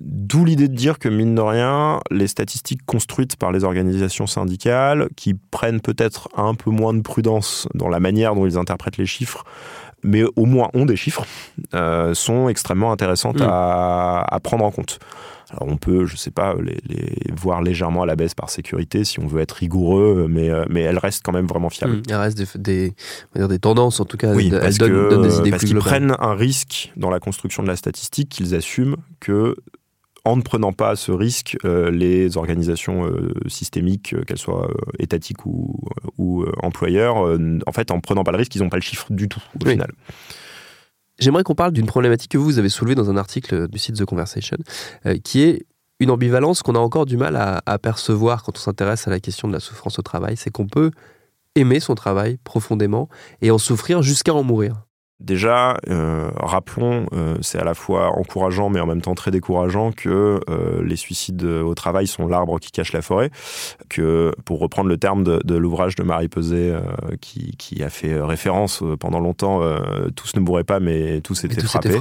D'où 0.00 0.44
l'idée 0.44 0.68
de 0.68 0.74
dire 0.76 0.98
que, 0.98 1.08
mine 1.08 1.34
de 1.34 1.40
rien, 1.40 2.00
les 2.10 2.28
statistiques 2.28 2.84
construites 2.86 3.36
par 3.36 3.50
les 3.50 3.64
organisations 3.64 4.26
syndicales, 4.28 5.08
qui 5.16 5.34
prennent 5.34 5.80
peut-être 5.80 6.28
un 6.36 6.54
peu 6.54 6.70
moins 6.70 6.94
de 6.94 7.00
prudence 7.00 7.66
dans 7.74 7.88
la 7.88 7.98
manière 7.98 8.34
dont 8.36 8.46
ils 8.46 8.56
interprètent 8.58 8.96
les 8.96 9.06
chiffres, 9.06 9.44
mais 10.04 10.22
au 10.36 10.44
moins 10.44 10.68
ont 10.74 10.86
des 10.86 10.94
chiffres, 10.94 11.26
euh, 11.74 12.14
sont 12.14 12.48
extrêmement 12.48 12.92
intéressantes 12.92 13.40
Mm. 13.40 13.48
à, 13.48 14.20
à 14.28 14.38
prendre 14.40 14.64
en 14.64 14.70
compte. 14.70 15.00
Alors 15.50 15.72
on 15.72 15.76
peut, 15.78 16.04
je 16.04 16.14
sais 16.14 16.30
pas, 16.30 16.54
les, 16.62 16.78
les 16.86 17.32
voir 17.34 17.62
légèrement 17.62 18.02
à 18.02 18.06
la 18.06 18.14
baisse 18.14 18.34
par 18.34 18.50
sécurité 18.50 19.02
si 19.04 19.18
on 19.18 19.26
veut 19.26 19.40
être 19.40 19.52
rigoureux, 19.52 20.26
mais, 20.30 20.50
euh, 20.50 20.64
mais 20.68 20.82
elles 20.82 20.98
restent 20.98 21.24
quand 21.24 21.32
même 21.32 21.46
vraiment 21.46 21.70
fiables. 21.70 21.96
Mm. 21.96 22.02
Il 22.08 22.14
reste 22.14 22.56
des, 22.58 22.94
des, 23.34 23.58
tendances, 23.58 23.98
en 23.98 24.04
tout 24.04 24.18
cas. 24.18 24.32
Oui, 24.34 24.50
elles 24.52 24.60
parce 24.60 24.78
donnent, 24.78 24.90
que- 24.92 25.10
donnent 25.10 25.22
des 25.22 25.38
idées 25.38 25.50
parce 25.50 25.62
plus 25.62 25.68
qu'ils 25.70 25.78
prennent 25.78 26.14
un 26.20 26.34
risque 26.34 26.92
dans 26.96 27.10
la 27.10 27.18
construction 27.18 27.64
de 27.64 27.68
la 27.68 27.76
statistique 27.76 28.28
qu'ils 28.28 28.54
assument 28.54 28.96
que 29.20 29.56
en 30.24 30.36
ne 30.36 30.42
prenant 30.42 30.72
pas 30.72 30.96
ce 30.96 31.12
risque, 31.12 31.56
euh, 31.64 31.90
les 31.90 32.36
organisations 32.36 33.06
euh, 33.06 33.32
systémiques, 33.46 34.12
euh, 34.14 34.24
qu'elles 34.24 34.38
soient 34.38 34.68
étatiques 34.98 35.46
ou, 35.46 35.74
ou 36.18 36.44
employeurs, 36.62 37.16
en 37.66 37.72
fait, 37.72 37.90
en 37.90 38.00
prenant 38.00 38.24
pas 38.24 38.32
le 38.32 38.38
risque, 38.38 38.54
ils 38.54 38.62
n'ont 38.62 38.68
pas 38.68 38.76
le 38.76 38.82
chiffre 38.82 39.06
du 39.10 39.28
tout 39.28 39.40
au 39.54 39.64
Oui. 39.64 39.72
final. 39.72 39.90
J'aimerais 41.18 41.42
qu'on 41.42 41.54
parle 41.54 41.72
d'une 41.72 41.86
problématique 41.86 42.30
que 42.32 42.38
vous, 42.38 42.44
vous 42.44 42.58
avez 42.58 42.68
soulevée 42.68 42.94
dans 42.94 43.10
un 43.10 43.16
article 43.16 43.68
du 43.68 43.78
site 43.78 43.96
The 43.96 44.04
Conversation, 44.04 44.56
qui 45.24 45.42
est 45.42 45.66
une 45.98 46.10
ambivalence 46.12 46.62
qu'on 46.62 46.76
a 46.76 46.78
encore 46.78 47.06
du 47.06 47.16
mal 47.16 47.34
à, 47.34 47.60
à 47.66 47.78
percevoir 47.78 48.44
quand 48.44 48.56
on 48.56 48.60
s'intéresse 48.60 49.08
à 49.08 49.10
la 49.10 49.18
question 49.18 49.48
de 49.48 49.52
la 49.52 49.58
souffrance 49.60 49.98
au 49.98 50.02
travail. 50.02 50.36
C'est 50.36 50.50
qu'on 50.50 50.68
peut 50.68 50.92
aimer 51.56 51.80
son 51.80 51.96
travail 51.96 52.38
profondément 52.44 53.08
et 53.42 53.50
en 53.50 53.58
souffrir 53.58 54.00
jusqu'à 54.02 54.32
en 54.32 54.44
mourir. 54.44 54.82
Déjà, 55.20 55.78
euh, 55.88 56.30
rappelons, 56.36 57.06
euh, 57.12 57.36
c'est 57.40 57.58
à 57.58 57.64
la 57.64 57.74
fois 57.74 58.10
encourageant 58.16 58.70
mais 58.70 58.78
en 58.78 58.86
même 58.86 59.02
temps 59.02 59.16
très 59.16 59.32
décourageant 59.32 59.90
que 59.90 60.40
euh, 60.48 60.82
les 60.84 60.94
suicides 60.94 61.42
au 61.42 61.74
travail 61.74 62.06
sont 62.06 62.28
l'arbre 62.28 62.60
qui 62.60 62.70
cache 62.70 62.92
la 62.92 63.02
forêt. 63.02 63.30
Que, 63.88 64.32
pour 64.44 64.60
reprendre 64.60 64.88
le 64.88 64.96
terme 64.96 65.24
de, 65.24 65.40
de 65.44 65.56
l'ouvrage 65.56 65.96
de 65.96 66.04
Marie 66.04 66.28
Peset 66.28 66.70
euh, 66.70 66.80
qui, 67.20 67.56
qui 67.56 67.82
a 67.82 67.90
fait 67.90 68.20
référence 68.20 68.84
pendant 69.00 69.18
longtemps, 69.18 69.62
euh, 69.62 70.08
tous 70.14 70.36
ne 70.36 70.40
mourraient 70.40 70.64
pas 70.64 70.78
mais 70.78 71.20
tous 71.20 71.44
étaient 71.44 71.60
frappés. 71.62 71.98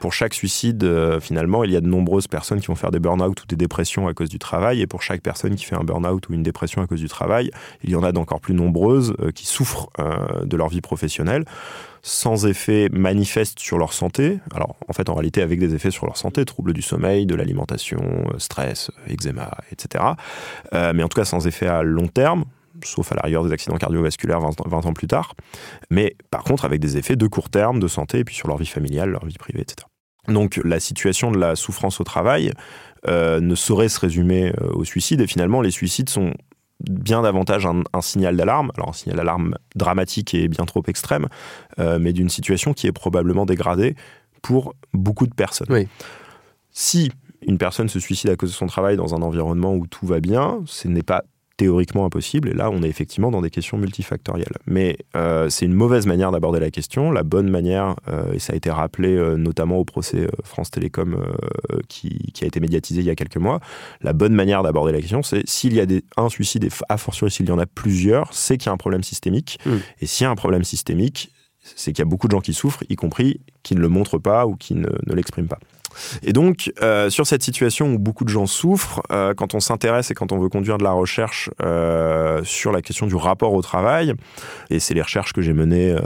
Pour 0.00 0.12
chaque 0.12 0.32
suicide, 0.34 0.84
euh, 0.84 1.20
finalement, 1.20 1.64
il 1.64 1.70
y 1.70 1.76
a 1.76 1.80
de 1.80 1.86
nombreuses 1.86 2.28
personnes 2.28 2.60
qui 2.60 2.68
vont 2.68 2.74
faire 2.74 2.90
des 2.90 2.98
burn-out 3.00 3.42
ou 3.42 3.46
des 3.46 3.56
dépressions 3.56 4.08
à 4.08 4.14
cause 4.14 4.28
du 4.28 4.38
travail. 4.38 4.80
Et 4.80 4.86
pour 4.86 5.02
chaque 5.02 5.20
personne 5.20 5.54
qui 5.54 5.64
fait 5.64 5.76
un 5.76 5.84
burn-out 5.84 6.28
ou 6.28 6.32
une 6.32 6.42
dépression 6.42 6.82
à 6.82 6.86
cause 6.86 7.00
du 7.00 7.08
travail, 7.08 7.50
il 7.82 7.90
y 7.90 7.96
en 7.96 8.02
a 8.02 8.12
d'encore 8.12 8.40
plus 8.40 8.54
nombreuses 8.54 9.14
euh, 9.20 9.30
qui 9.32 9.46
souffrent 9.46 9.90
euh, 9.98 10.44
de 10.44 10.56
leur 10.56 10.68
vie 10.68 10.80
professionnelle 10.80 11.44
sans 12.06 12.44
effet 12.44 12.90
manifeste 12.92 13.58
sur 13.58 13.78
leur 13.78 13.94
santé. 13.94 14.38
Alors, 14.54 14.76
en 14.88 14.92
fait, 14.92 15.08
en 15.08 15.14
réalité, 15.14 15.40
avec 15.40 15.58
des 15.58 15.74
effets 15.74 15.90
sur 15.90 16.04
leur 16.04 16.18
santé, 16.18 16.44
troubles 16.44 16.74
du 16.74 16.82
sommeil, 16.82 17.24
de 17.24 17.34
l'alimentation, 17.34 17.98
euh, 18.02 18.38
stress, 18.38 18.90
eczéma, 19.08 19.56
etc. 19.72 20.04
Euh, 20.74 20.92
mais 20.94 21.02
en 21.02 21.08
tout 21.08 21.16
cas, 21.18 21.24
sans 21.24 21.46
effet 21.46 21.66
à 21.66 21.82
long 21.82 22.06
terme, 22.06 22.44
sauf 22.84 23.10
à 23.12 23.14
la 23.14 23.22
rigueur 23.22 23.42
des 23.42 23.52
accidents 23.52 23.78
cardiovasculaires 23.78 24.40
20, 24.40 24.60
ans- 24.60 24.68
20 24.68 24.84
ans 24.84 24.92
plus 24.92 25.06
tard. 25.06 25.34
Mais 25.88 26.14
par 26.30 26.44
contre, 26.44 26.66
avec 26.66 26.78
des 26.78 26.98
effets 26.98 27.16
de 27.16 27.26
court 27.26 27.48
terme, 27.48 27.80
de 27.80 27.88
santé, 27.88 28.18
et 28.18 28.24
puis 28.24 28.34
sur 28.34 28.48
leur 28.48 28.58
vie 28.58 28.66
familiale, 28.66 29.08
leur 29.08 29.24
vie 29.24 29.38
privée, 29.38 29.62
etc. 29.62 29.86
Donc, 30.28 30.60
la 30.62 30.80
situation 30.80 31.30
de 31.32 31.38
la 31.38 31.56
souffrance 31.56 32.02
au 32.02 32.04
travail 32.04 32.52
euh, 33.08 33.40
ne 33.40 33.54
saurait 33.54 33.88
se 33.88 34.00
résumer 34.00 34.52
euh, 34.60 34.72
au 34.74 34.84
suicide. 34.84 35.22
Et 35.22 35.26
finalement, 35.26 35.62
les 35.62 35.70
suicides 35.70 36.10
sont 36.10 36.34
bien 36.90 37.22
davantage 37.22 37.66
un, 37.66 37.82
un 37.92 38.00
signal 38.00 38.36
d'alarme, 38.36 38.70
alors 38.76 38.90
un 38.90 38.92
signal 38.92 39.18
d'alarme 39.18 39.56
dramatique 39.74 40.34
et 40.34 40.48
bien 40.48 40.64
trop 40.64 40.82
extrême, 40.86 41.28
euh, 41.78 41.98
mais 42.00 42.12
d'une 42.12 42.28
situation 42.28 42.72
qui 42.72 42.86
est 42.86 42.92
probablement 42.92 43.46
dégradée 43.46 43.96
pour 44.42 44.74
beaucoup 44.92 45.26
de 45.26 45.34
personnes. 45.34 45.68
Oui. 45.70 45.88
Si 46.70 47.10
une 47.46 47.58
personne 47.58 47.88
se 47.88 48.00
suicide 48.00 48.30
à 48.30 48.36
cause 48.36 48.50
de 48.50 48.54
son 48.54 48.66
travail 48.66 48.96
dans 48.96 49.14
un 49.14 49.22
environnement 49.22 49.74
où 49.74 49.86
tout 49.86 50.06
va 50.06 50.20
bien, 50.20 50.60
ce 50.66 50.88
n'est 50.88 51.02
pas 51.02 51.24
théoriquement 51.56 52.04
impossible, 52.04 52.48
et 52.48 52.52
là 52.52 52.70
on 52.70 52.82
est 52.82 52.88
effectivement 52.88 53.30
dans 53.30 53.40
des 53.40 53.50
questions 53.50 53.78
multifactorielles. 53.78 54.56
Mais 54.66 54.96
euh, 55.16 55.48
c'est 55.50 55.66
une 55.66 55.72
mauvaise 55.72 56.06
manière 56.06 56.32
d'aborder 56.32 56.60
la 56.60 56.70
question. 56.70 57.12
La 57.12 57.22
bonne 57.22 57.48
manière, 57.48 57.94
euh, 58.08 58.32
et 58.32 58.38
ça 58.38 58.52
a 58.52 58.56
été 58.56 58.70
rappelé 58.70 59.14
euh, 59.14 59.36
notamment 59.36 59.78
au 59.78 59.84
procès 59.84 60.28
France 60.42 60.70
Télécom 60.70 61.16
qui, 61.88 62.32
qui 62.32 62.44
a 62.44 62.46
été 62.46 62.60
médiatisé 62.60 63.00
il 63.00 63.06
y 63.06 63.10
a 63.10 63.14
quelques 63.14 63.36
mois, 63.36 63.60
la 64.00 64.12
bonne 64.12 64.34
manière 64.34 64.62
d'aborder 64.62 64.92
la 64.92 65.00
question, 65.00 65.22
c'est 65.22 65.48
s'il 65.48 65.74
y 65.74 65.80
a 65.80 65.86
des, 65.86 66.02
un 66.16 66.28
suicide, 66.28 66.64
et 66.64 66.68
a 66.88 66.96
fortiori 66.96 67.30
s'il 67.30 67.46
y 67.46 67.52
en 67.52 67.58
a 67.58 67.66
plusieurs, 67.66 68.32
c'est 68.32 68.56
qu'il 68.56 68.66
y 68.66 68.70
a 68.70 68.72
un 68.72 68.76
problème 68.78 69.02
systémique. 69.02 69.58
Mm. 69.64 69.76
Et 70.00 70.06
s'il 70.06 70.24
y 70.24 70.26
a 70.26 70.30
un 70.30 70.36
problème 70.36 70.64
systémique, 70.64 71.30
c'est 71.60 71.92
qu'il 71.92 72.00
y 72.00 72.06
a 72.06 72.08
beaucoup 72.08 72.26
de 72.26 72.32
gens 72.32 72.40
qui 72.40 72.52
souffrent, 72.52 72.84
y 72.88 72.96
compris 72.96 73.40
qui 73.62 73.74
ne 73.74 73.80
le 73.80 73.88
montrent 73.88 74.18
pas 74.18 74.46
ou 74.46 74.56
qui 74.56 74.74
ne, 74.74 74.88
ne 75.06 75.14
l'expriment 75.14 75.48
pas. 75.48 75.58
Et 76.22 76.32
donc, 76.32 76.72
euh, 76.82 77.10
sur 77.10 77.26
cette 77.26 77.42
situation 77.42 77.92
où 77.94 77.98
beaucoup 77.98 78.24
de 78.24 78.28
gens 78.28 78.46
souffrent, 78.46 79.02
euh, 79.12 79.34
quand 79.34 79.54
on 79.54 79.60
s'intéresse 79.60 80.10
et 80.10 80.14
quand 80.14 80.32
on 80.32 80.38
veut 80.38 80.48
conduire 80.48 80.78
de 80.78 80.84
la 80.84 80.92
recherche 80.92 81.50
euh, 81.62 82.42
sur 82.44 82.72
la 82.72 82.82
question 82.82 83.06
du 83.06 83.14
rapport 83.14 83.54
au 83.54 83.62
travail, 83.62 84.14
et 84.70 84.80
c'est 84.80 84.94
les 84.94 85.02
recherches 85.02 85.32
que 85.32 85.42
j'ai 85.42 85.52
menées, 85.52 85.96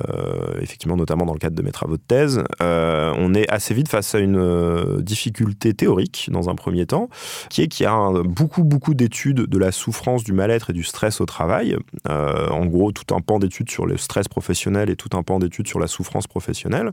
effectivement, 0.61 0.97
notamment 0.97 1.25
dans 1.25 1.33
le 1.33 1.38
cadre 1.38 1.57
de 1.57 1.62
mes 1.62 1.71
travaux 1.71 1.97
de 1.97 2.02
thèse, 2.07 2.42
on 2.61 3.35
est 3.35 3.49
assez 3.50 3.75
vite 3.75 3.88
face 3.88 4.14
à 4.14 4.18
une 4.18 5.00
difficulté 5.00 5.75
théorique, 5.75 6.28
dans 6.33 6.49
un 6.49 6.54
premier 6.54 6.87
temps, 6.87 7.09
qui 7.50 7.62
est 7.62 7.68
qu'il 7.68 7.85
y 7.85 7.87
a 7.87 8.11
beaucoup, 8.25 8.64
beaucoup 8.64 8.95
d'études 8.95 9.47
de 9.47 9.59
la 9.59 9.73
souffrance, 9.73 10.25
du 10.25 10.33
mal-être 10.33 10.71
et 10.71 10.73
du 10.73 10.85
stress 10.85 11.21
au 11.21 11.26
travail. 11.26 11.76
En 12.09 12.66
gros, 12.66 12.92
tout 12.92 13.14
un 13.14 13.21
pan 13.21 13.38
d'études 13.38 13.71
sur 13.71 13.87
le 13.87 13.97
stress 13.97 14.28
professionnel 14.28 14.90
et 14.90 14.97
tout 14.97 15.16
un 15.16 15.23
pan 15.23 15.38
d'études 15.38 15.68
sur 15.68 15.80
la 15.80 15.87
souffrance 15.87 16.26
professionnelle. 16.26 16.92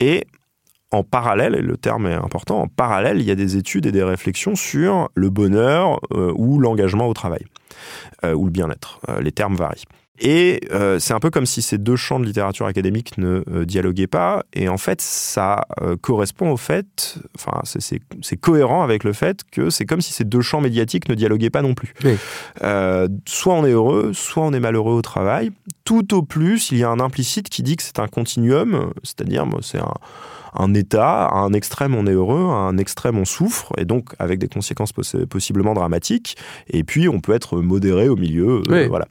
Et 0.00 0.26
en 0.90 1.04
parallèle, 1.04 1.54
et 1.54 1.62
le 1.62 1.76
terme 1.76 2.06
est 2.06 2.14
important, 2.14 2.62
en 2.62 2.68
parallèle, 2.68 3.18
il 3.18 3.24
y 3.24 3.30
a 3.30 3.34
des 3.34 3.56
études 3.56 3.86
et 3.86 3.92
des 3.92 4.02
réflexions 4.02 4.56
sur 4.56 5.08
le 5.14 5.30
bonheur 5.30 6.00
euh, 6.12 6.32
ou 6.36 6.58
l'engagement 6.58 7.06
au 7.06 7.14
travail, 7.14 7.44
euh, 8.24 8.34
ou 8.34 8.44
le 8.46 8.50
bien-être. 8.50 9.00
Euh, 9.08 9.20
les 9.20 9.32
termes 9.32 9.54
varient. 9.54 9.84
Et 10.22 10.60
euh, 10.70 10.98
c'est 10.98 11.14
un 11.14 11.18
peu 11.20 11.30
comme 11.30 11.46
si 11.46 11.62
ces 11.62 11.78
deux 11.78 11.96
champs 11.96 12.20
de 12.20 12.26
littérature 12.26 12.66
académique 12.66 13.16
ne 13.18 13.42
euh, 13.50 13.64
dialoguaient 13.64 14.06
pas. 14.06 14.44
Et 14.52 14.68
en 14.68 14.76
fait, 14.76 15.00
ça 15.00 15.62
euh, 15.80 15.96
correspond 15.96 16.50
au 16.50 16.56
fait, 16.58 17.16
enfin, 17.38 17.60
c'est- 17.64 18.00
cohérent 18.40 18.82
avec 18.82 19.04
le 19.04 19.12
fait 19.14 19.40
que 19.50 19.70
c'est 19.70 19.86
comme 19.86 20.00
si 20.00 20.12
ces 20.12 20.24
deux 20.24 20.40
champs 20.42 20.60
médiatiques 20.60 21.08
ne 21.08 21.14
dialoguaient 21.14 21.50
pas 21.50 21.62
non 21.62 21.74
plus. 21.74 21.94
Oui. 22.04 22.16
Soit 23.26 23.54
on 23.54 23.64
est 23.64 23.70
heureux, 23.72 24.12
soit 24.14 24.42
on 24.44 24.52
est 24.52 24.60
malheureux 24.60 24.94
au 24.94 25.02
travail. 25.02 25.50
Tout 25.84 26.14
au 26.14 26.22
plus, 26.22 26.70
il 26.70 26.78
y 26.78 26.84
a 26.84 26.90
un 26.90 27.00
implicite 27.00 27.48
qui 27.48 27.62
dit 27.62 27.76
que 27.76 27.82
c'est 27.82 27.98
un 27.98 28.06
continuum, 28.06 28.92
c'est-à-dire 29.02 29.46
c'est 29.62 29.78
un, 29.78 29.94
un 30.54 30.74
état, 30.74 31.26
à 31.26 31.38
un 31.38 31.52
extrême 31.52 31.94
on 31.94 32.06
est 32.06 32.12
heureux, 32.12 32.44
à 32.44 32.54
un 32.68 32.76
extrême 32.78 33.18
on 33.18 33.24
souffre, 33.24 33.72
et 33.78 33.84
donc 33.84 34.10
avec 34.18 34.38
des 34.38 34.48
conséquences 34.48 34.92
possi- 34.92 35.26
possiblement 35.26 35.74
dramatiques. 35.74 36.36
Et 36.68 36.84
puis 36.84 37.08
on 37.08 37.20
peut 37.20 37.32
être 37.32 37.60
modéré 37.60 38.08
au 38.08 38.16
milieu, 38.16 38.62
Oui. 38.68 38.86
voilà. 38.88 39.06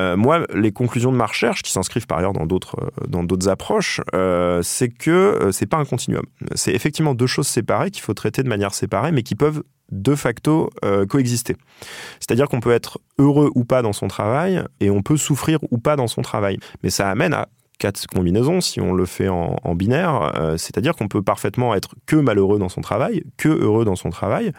Euh, 0.00 0.16
moi, 0.16 0.46
les 0.54 0.72
conclusions 0.72 1.12
de 1.12 1.16
ma 1.16 1.26
recherche, 1.26 1.62
qui 1.62 1.70
s'inscrivent 1.72 2.06
par 2.06 2.18
ailleurs 2.18 2.32
dans 2.32 2.46
d'autres 2.46 2.76
euh, 3.14 3.50
approches, 3.50 4.00
euh, 4.14 4.62
c'est 4.62 4.88
que 4.88 5.50
c'est 5.52 5.66
pas 5.66 5.76
un 5.76 5.84
continuum. 5.84 6.24
C'est 6.54 6.72
effectivement 6.72 7.14
deux 7.14 7.26
choses 7.26 7.46
séparées 7.46 7.90
qu'il 7.90 8.02
faut 8.02 8.14
traiter 8.14 8.42
de 8.42 8.48
manière 8.48 8.74
séparée, 8.74 9.12
mais 9.12 9.22
qui 9.22 9.34
peuvent 9.34 9.62
de 9.92 10.14
facto 10.14 10.70
coexister. 11.08 11.56
C'est-à-dire 12.20 12.48
qu'on 12.48 12.60
peut 12.60 12.70
être 12.70 13.00
heureux 13.18 13.50
ou 13.56 13.64
pas 13.64 13.82
dans 13.82 13.92
son 13.92 14.06
travail, 14.06 14.62
et 14.78 14.88
on 14.88 15.02
peut 15.02 15.16
souffrir 15.16 15.58
ou 15.72 15.78
pas 15.78 15.96
dans 15.96 16.06
son 16.06 16.22
travail. 16.22 16.58
Mais 16.84 16.90
ça 16.90 17.10
amène 17.10 17.34
à 17.34 17.48
quatre 17.80 18.06
combinaisons 18.06 18.60
si 18.60 18.80
on 18.80 18.92
le 18.92 19.04
fait 19.04 19.28
en, 19.28 19.74
binaire, 19.74 20.54
c'est-à-dire 20.58 20.94
qu'on 20.94 21.08
peut 21.08 21.22
parfaitement 21.22 21.74
être 21.74 21.96
que 22.06 22.14
malheureux 22.14 22.60
dans 22.60 22.68
son 22.68 22.82
travail, 22.82 23.24
que 23.36 23.48
heureux 23.48 23.84
dans 23.84 23.96
son 23.96 24.10
travail. 24.10 24.52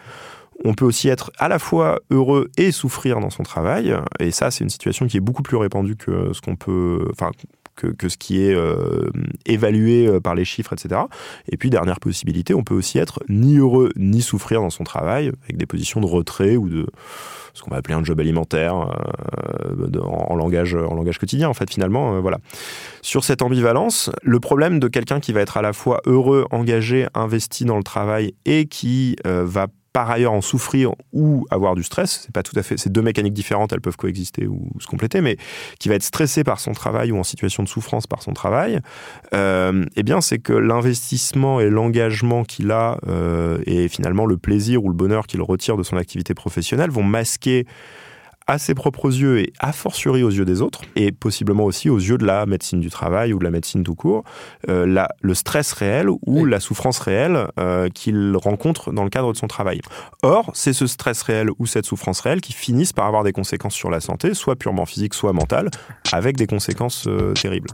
On 0.64 0.74
peut 0.74 0.84
aussi 0.84 1.08
être 1.08 1.30
à 1.38 1.48
la 1.48 1.58
fois 1.58 2.00
heureux 2.10 2.50
et 2.56 2.70
souffrir 2.70 3.20
dans 3.20 3.30
son 3.30 3.42
travail, 3.42 3.96
et 4.20 4.30
ça 4.30 4.50
c'est 4.50 4.64
une 4.64 4.70
situation 4.70 5.06
qui 5.06 5.16
est 5.16 5.20
beaucoup 5.20 5.42
plus 5.42 5.56
répandue 5.56 5.96
que 5.96 6.32
ce 6.32 6.40
qu'on 6.40 6.56
peut, 6.56 7.08
enfin 7.10 7.30
que, 7.76 7.86
que 7.88 8.08
ce 8.08 8.16
qui 8.16 8.42
est 8.42 8.54
euh, 8.54 9.10
évalué 9.46 10.06
euh, 10.06 10.20
par 10.20 10.34
les 10.34 10.44
chiffres, 10.44 10.72
etc. 10.72 11.02
Et 11.48 11.56
puis 11.56 11.70
dernière 11.70 12.00
possibilité, 12.00 12.54
on 12.54 12.62
peut 12.62 12.74
aussi 12.74 12.98
être 12.98 13.20
ni 13.28 13.58
heureux 13.58 13.90
ni 13.96 14.22
souffrir 14.22 14.60
dans 14.60 14.70
son 14.70 14.84
travail, 14.84 15.32
avec 15.44 15.56
des 15.56 15.66
positions 15.66 16.00
de 16.00 16.06
retrait 16.06 16.56
ou 16.56 16.68
de 16.68 16.86
ce 17.54 17.62
qu'on 17.62 17.70
va 17.70 17.76
appeler 17.76 17.94
un 17.94 18.04
job 18.04 18.18
alimentaire 18.18 18.74
euh, 18.74 20.00
en, 20.00 20.34
langage, 20.36 20.74
en 20.74 20.94
langage 20.94 21.18
quotidien, 21.18 21.48
en 21.48 21.54
fait, 21.54 21.70
finalement. 21.70 22.18
voilà. 22.20 22.38
Sur 23.02 23.24
cette 23.24 23.42
ambivalence, 23.42 24.10
le 24.22 24.40
problème 24.40 24.78
de 24.78 24.88
quelqu'un 24.88 25.20
qui 25.20 25.32
va 25.32 25.40
être 25.40 25.58
à 25.58 25.62
la 25.62 25.74
fois 25.74 26.00
heureux, 26.06 26.46
engagé, 26.50 27.06
investi 27.14 27.66
dans 27.66 27.76
le 27.76 27.82
travail 27.82 28.34
et 28.46 28.66
qui 28.66 29.16
va 29.24 29.66
par 29.92 30.10
ailleurs 30.10 30.32
en 30.32 30.40
souffrir 30.40 30.92
ou 31.12 31.46
avoir 31.50 31.74
du 31.74 31.82
stress, 31.82 32.22
c'est 32.24 32.32
pas 32.32 32.42
tout 32.42 32.58
à 32.58 32.62
fait, 32.62 32.78
c'est 32.78 32.90
deux 32.90 33.02
mécaniques 33.02 33.34
différentes, 33.34 33.72
elles 33.72 33.80
peuvent 33.80 33.96
coexister 33.96 34.46
ou 34.46 34.70
se 34.80 34.86
compléter, 34.86 35.20
mais 35.20 35.36
qui 35.78 35.88
va 35.88 35.96
être 35.96 36.02
stressé 36.02 36.44
par 36.44 36.60
son 36.60 36.72
travail 36.72 37.12
ou 37.12 37.18
en 37.18 37.24
situation 37.24 37.62
de 37.62 37.68
souffrance 37.68 38.06
par 38.06 38.22
son 38.22 38.32
travail, 38.32 38.80
euh, 39.34 39.84
eh 39.96 40.02
bien 40.02 40.20
c'est 40.20 40.38
que 40.38 40.52
l'investissement 40.52 41.60
et 41.60 41.68
l'engagement 41.68 42.44
qu'il 42.44 42.70
a 42.70 42.98
euh, 43.06 43.58
et 43.66 43.88
finalement 43.88 44.26
le 44.26 44.38
plaisir 44.38 44.84
ou 44.84 44.88
le 44.88 44.94
bonheur 44.94 45.26
qu'il 45.26 45.42
retire 45.42 45.76
de 45.76 45.82
son 45.82 45.96
activité 45.96 46.34
professionnelle 46.34 46.90
vont 46.90 47.02
masquer 47.02 47.66
à 48.46 48.58
ses 48.58 48.74
propres 48.74 49.06
yeux 49.08 49.38
et 49.40 49.52
a 49.58 49.72
fortiori 49.72 50.22
aux 50.22 50.30
yeux 50.30 50.44
des 50.44 50.62
autres, 50.62 50.82
et 50.96 51.12
possiblement 51.12 51.64
aussi 51.64 51.88
aux 51.90 51.98
yeux 51.98 52.18
de 52.18 52.24
la 52.26 52.44
médecine 52.46 52.80
du 52.80 52.90
travail 52.90 53.32
ou 53.32 53.38
de 53.38 53.44
la 53.44 53.50
médecine 53.50 53.82
tout 53.84 53.94
court, 53.94 54.24
euh, 54.68 54.86
la- 54.86 55.08
le 55.20 55.34
stress 55.34 55.72
réel 55.72 56.08
ou 56.26 56.44
la 56.44 56.60
souffrance 56.60 56.98
réelle 56.98 57.46
euh, 57.58 57.88
qu'il 57.88 58.36
rencontre 58.36 58.92
dans 58.92 59.04
le 59.04 59.10
cadre 59.10 59.32
de 59.32 59.36
son 59.38 59.46
travail. 59.46 59.80
Or, 60.22 60.50
c'est 60.54 60.72
ce 60.72 60.86
stress 60.86 61.22
réel 61.22 61.50
ou 61.58 61.66
cette 61.66 61.86
souffrance 61.86 62.20
réelle 62.20 62.40
qui 62.40 62.52
finissent 62.52 62.92
par 62.92 63.06
avoir 63.06 63.22
des 63.24 63.32
conséquences 63.32 63.74
sur 63.74 63.90
la 63.90 64.00
santé, 64.00 64.34
soit 64.34 64.56
purement 64.56 64.86
physiques, 64.86 65.14
soit 65.14 65.32
mentales, 65.32 65.70
avec 66.12 66.36
des 66.36 66.46
conséquences 66.46 67.06
euh, 67.06 67.32
terribles. 67.34 67.70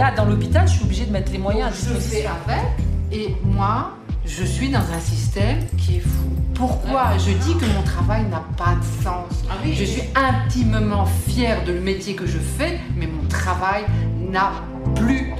Là, 0.00 0.10
dans 0.16 0.24
l'hôpital, 0.24 0.66
je 0.66 0.72
suis 0.72 0.84
obligée 0.84 1.04
de 1.04 1.12
mettre 1.12 1.30
les 1.30 1.38
moyens 1.38 1.68
à 1.68 1.92
Je 1.92 1.94
fais 1.98 2.26
avec, 2.26 2.64
et 3.12 3.36
moi, 3.44 3.98
je 4.24 4.44
suis 4.44 4.70
dans 4.70 4.78
un 4.78 4.98
système 4.98 5.58
qui 5.76 5.98
est 5.98 6.00
fou. 6.00 6.30
Pourquoi 6.54 7.18
je 7.18 7.32
dis 7.32 7.54
que 7.56 7.66
mon 7.66 7.82
travail 7.82 8.24
n'a 8.24 8.42
pas 8.56 8.76
de 8.76 9.04
sens? 9.04 9.44
Ah 9.50 9.54
Je 9.64 9.84
suis 9.84 10.02
intimement 10.14 11.04
fière 11.06 11.64
de 11.64 11.72
le 11.72 11.80
métier 11.80 12.14
que 12.14 12.26
je 12.26 12.38
fais, 12.38 12.80
mais 12.96 13.06
mon 13.06 13.26
travail 13.28 13.84
n'a 14.30 14.52
plus 14.94 15.32
de 15.38 15.39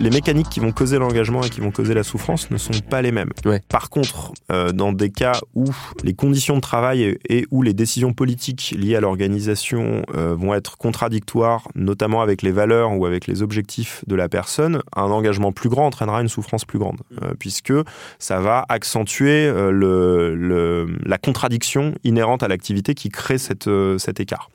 Les 0.00 0.10
mécaniques 0.10 0.48
qui 0.48 0.60
vont 0.60 0.70
causer 0.70 0.96
l'engagement 0.98 1.42
et 1.42 1.50
qui 1.50 1.60
vont 1.60 1.72
causer 1.72 1.92
la 1.92 2.04
souffrance 2.04 2.50
ne 2.52 2.56
sont 2.56 2.72
pas 2.88 3.02
les 3.02 3.10
mêmes. 3.10 3.30
Par 3.68 3.90
contre, 3.90 4.32
euh, 4.52 4.70
dans 4.70 4.92
des 4.92 5.10
cas 5.10 5.40
où 5.56 5.64
les 6.04 6.14
conditions 6.14 6.54
de 6.54 6.60
travail 6.60 7.02
et, 7.02 7.18
et 7.28 7.46
où 7.50 7.62
les 7.62 7.74
décisions 7.74 8.12
politiques 8.12 8.74
liées 8.78 8.94
à 8.94 9.00
l'organisation 9.00 10.02
euh, 10.14 10.36
vont 10.38 10.54
être 10.54 10.76
contradictoires, 10.78 11.66
notamment 11.74 12.22
avec 12.22 12.42
les 12.42 12.52
valeurs 12.52 12.96
ou 12.96 13.06
avec 13.06 13.26
les 13.26 13.42
objectifs 13.42 14.04
de 14.06 14.14
la 14.14 14.28
personne, 14.28 14.82
un 14.94 15.02
engagement 15.10 15.50
plus 15.50 15.68
grand 15.68 15.86
entraînera 15.86 16.20
une 16.22 16.28
souffrance 16.28 16.64
plus 16.64 16.78
grande, 16.78 17.00
euh, 17.22 17.32
puisque 17.38 17.72
ça 18.20 18.38
va 18.40 18.64
accentuer 18.68 19.50
le, 19.52 20.34
le- 20.36 20.86
la 21.04 21.18
contradiction 21.18 21.94
inhérente 22.04 22.42
à 22.44 22.48
l'activité 22.48 22.94
qui 22.94 23.08
crée 23.08 23.38
cette, 23.38 23.68
cet 23.98 24.20
écart. 24.20 24.48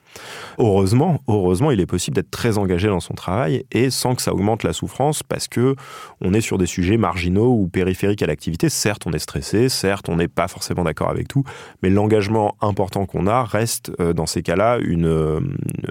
Heureusement, 0.58 1.20
heureusement, 1.28 1.70
il 1.70 1.80
est 1.80 1.86
possible 1.86 2.14
d'être 2.14 2.30
très 2.30 2.58
engagé 2.58 2.88
dans 2.88 3.00
son 3.00 3.14
travail 3.14 3.64
et 3.72 3.90
sans 3.90 4.14
que 4.14 4.22
ça 4.22 4.32
augmente 4.32 4.62
la 4.62 4.72
souffrance 4.72 5.22
parce 5.22 5.48
que 5.48 5.74
on 6.20 6.32
est 6.32 6.40
sur 6.40 6.58
des 6.58 6.66
sujets 6.66 6.96
marginaux 6.96 7.52
ou 7.52 7.68
périphériques 7.68 8.22
à 8.22 8.26
l'activité. 8.26 8.68
Certes, 8.68 9.02
on 9.06 9.12
est 9.12 9.18
stressé, 9.18 9.68
certes, 9.68 10.08
on 10.08 10.16
n'est 10.16 10.28
pas 10.28 10.48
forcément 10.48 10.84
d'accord 10.84 11.10
avec 11.10 11.28
tout, 11.28 11.44
mais 11.82 11.90
l'engagement 11.90 12.56
important 12.60 13.06
qu'on 13.06 13.26
a 13.26 13.44
reste 13.44 13.92
euh, 14.00 14.12
dans 14.12 14.26
ces 14.26 14.42
cas-là 14.42 14.78
une, 14.78 15.06
euh, 15.06 15.40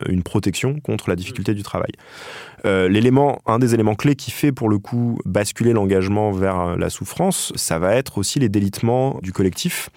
une 0.08 0.24
protection 0.24 0.80
contre 0.80 1.10
la 1.10 1.15
difficulté 1.15 1.53
du 1.53 1.63
travail. 1.63 1.92
Euh, 2.65 2.88
l'élément, 2.88 3.42
un 3.46 3.60
des 3.60 3.74
éléments 3.74 3.96
clés 3.96 4.15
qui 4.15 4.32
fait 4.32 4.53
pour 4.53 4.70
le 4.70 4.80
coup 4.80 5.20
basculer 5.25 5.74
l'engagement 5.74 6.32
vers 6.32 6.77
la 6.77 6.89
souffrance, 6.89 7.51
ça 7.56 7.77
va 7.77 7.96
être 7.96 8.18
aussi 8.18 8.39
les 8.39 8.48
délitements 8.48 9.20
du 9.22 9.34
collectif 9.34 9.89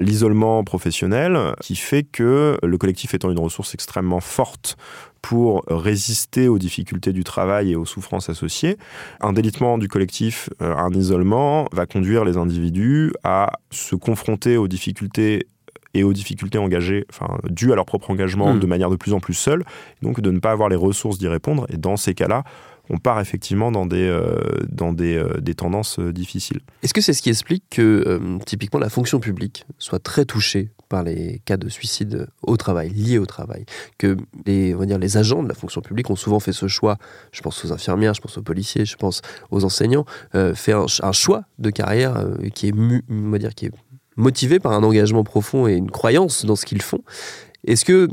l'isolement 0.00 0.64
professionnel 0.64 1.54
qui 1.60 1.76
fait 1.76 2.02
que 2.02 2.58
le 2.62 2.78
collectif 2.78 3.14
étant 3.14 3.30
une 3.30 3.38
ressource 3.38 3.74
extrêmement 3.74 4.20
forte 4.20 4.76
pour 5.22 5.64
résister 5.68 6.48
aux 6.48 6.58
difficultés 6.58 7.12
du 7.12 7.24
travail 7.24 7.72
et 7.72 7.76
aux 7.76 7.86
souffrances 7.86 8.28
associées, 8.28 8.76
un 9.22 9.32
délitement 9.32 9.78
du 9.78 9.88
collectif, 9.88 10.50
euh, 10.60 10.76
un 10.76 10.90
isolement 10.90 11.66
va 11.72 11.86
conduire 11.86 12.26
les 12.26 12.36
individus 12.36 13.10
à 13.24 13.52
se 13.70 13.96
confronter 13.96 14.58
aux 14.58 14.68
difficultés 14.68 15.46
et 15.94 16.02
aux 16.02 16.12
difficultés 16.12 16.58
engagées, 16.58 17.06
enfin, 17.08 17.38
dues 17.48 17.72
à 17.72 17.76
leur 17.76 17.86
propre 17.86 18.10
engagement 18.10 18.54
Mm. 18.54 18.60
de 18.60 18.66
manière 18.66 18.90
de 18.90 18.96
plus 18.96 19.14
en 19.14 19.20
plus 19.20 19.34
seule, 19.34 19.64
donc 20.02 20.20
de 20.20 20.30
ne 20.30 20.40
pas 20.40 20.50
avoir 20.50 20.68
les 20.68 20.76
ressources 20.76 21.18
d'y 21.18 21.28
répondre. 21.28 21.66
Et 21.70 21.76
dans 21.76 21.96
ces 21.96 22.14
cas-là, 22.14 22.44
on 22.90 22.98
part 22.98 23.20
effectivement 23.20 23.72
dans 23.72 23.86
des, 23.86 24.06
euh, 24.06 24.36
dans 24.68 24.92
des, 24.92 25.16
euh, 25.16 25.40
des 25.40 25.54
tendances 25.54 25.98
euh, 25.98 26.12
difficiles. 26.12 26.60
Est-ce 26.82 26.92
que 26.92 27.00
c'est 27.00 27.12
ce 27.12 27.22
qui 27.22 27.30
explique 27.30 27.64
que 27.70 28.20
typiquement 28.44 28.80
la 28.80 28.88
fonction 28.90 29.20
publique 29.20 29.64
soit 29.78 29.98
très 30.02 30.24
touchée 30.24 30.70
par 30.88 31.02
les 31.02 31.40
cas 31.44 31.56
de 31.56 31.68
suicide 31.68 32.26
au 32.42 32.56
travail, 32.56 32.90
liés 32.90 33.18
au 33.18 33.26
travail? 33.26 33.64
Que 33.98 34.16
les, 34.46 34.74
on 34.74 34.78
va 34.78 34.86
dire, 34.86 34.98
les 34.98 35.16
agents 35.16 35.42
de 35.42 35.48
la 35.48 35.54
fonction 35.54 35.80
publique 35.80 36.10
ont 36.10 36.16
souvent 36.16 36.40
fait 36.40 36.52
ce 36.52 36.68
choix, 36.68 36.98
je 37.32 37.40
pense 37.40 37.64
aux 37.64 37.72
infirmières, 37.72 38.14
je 38.14 38.20
pense 38.20 38.36
aux 38.36 38.42
policiers, 38.42 38.84
je 38.84 38.96
pense 38.96 39.22
aux 39.50 39.64
enseignants, 39.64 40.04
fait 40.54 40.72
un, 40.72 40.86
un 41.02 41.12
choix 41.12 41.44
de 41.58 41.70
carrière 41.70 42.26
qui, 42.54 42.68
est 42.68 42.72
mu- 42.72 43.02
on 43.10 43.30
va 43.30 43.38
dire, 43.38 43.54
qui 43.54 43.66
est 43.66 43.72
motivé 44.16 44.60
par 44.60 44.72
un 44.72 44.82
engagement 44.84 45.24
profond 45.24 45.66
et 45.66 45.72
une 45.74 45.90
croyance 45.90 46.44
dans 46.44 46.54
ce 46.56 46.66
qu'ils 46.66 46.82
font. 46.82 47.02
Est-ce 47.66 47.84
que 47.84 48.08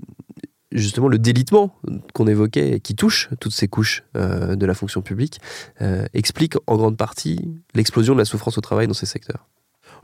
justement 0.72 1.08
le 1.08 1.20
délitement 1.20 1.76
qu'on 2.14 2.28
évoquait, 2.28 2.80
qui 2.80 2.96
touche 2.96 3.30
toutes 3.40 3.54
ces 3.54 3.68
couches 3.68 4.04
euh, 4.16 4.56
de 4.56 4.66
la 4.66 4.74
fonction 4.74 5.02
publique, 5.02 5.40
euh, 5.82 6.06
explique 6.14 6.56
en 6.68 6.78
grande 6.78 6.98
partie 6.98 7.40
l'explosion 7.74 8.14
de 8.14 8.20
la 8.20 8.26
souffrance 8.26 8.58
au 8.58 8.62
travail 8.62 8.88
dans 8.88 8.94
ces 8.94 9.06
secteurs. 9.06 9.48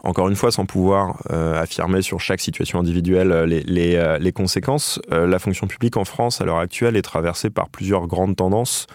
Encore 0.03 0.30
une 0.30 0.36
fois, 0.36 0.51
sans 0.51 0.67
pouvoir 0.67 1.23
euh, 1.32 1.60
affirmer 1.60 2.03
sur 2.03 2.19
chaque 2.19 2.39
situation 2.39 2.80
individuelle 2.80 3.30
les, 3.45 4.32
conséquences, 4.32 5.01
la 5.10 5.39
fonction 5.39 5.65
publique 5.65 5.97
en 5.97 6.06
France 6.06 6.39
à 6.39 6.45
l'heure 6.45 6.60
actuelle 6.60 6.95
est 6.95 7.01
traversée 7.01 7.49
par 7.49 7.69
plusieurs 7.69 8.06
grandes 8.06 8.36
tendances 8.36 8.86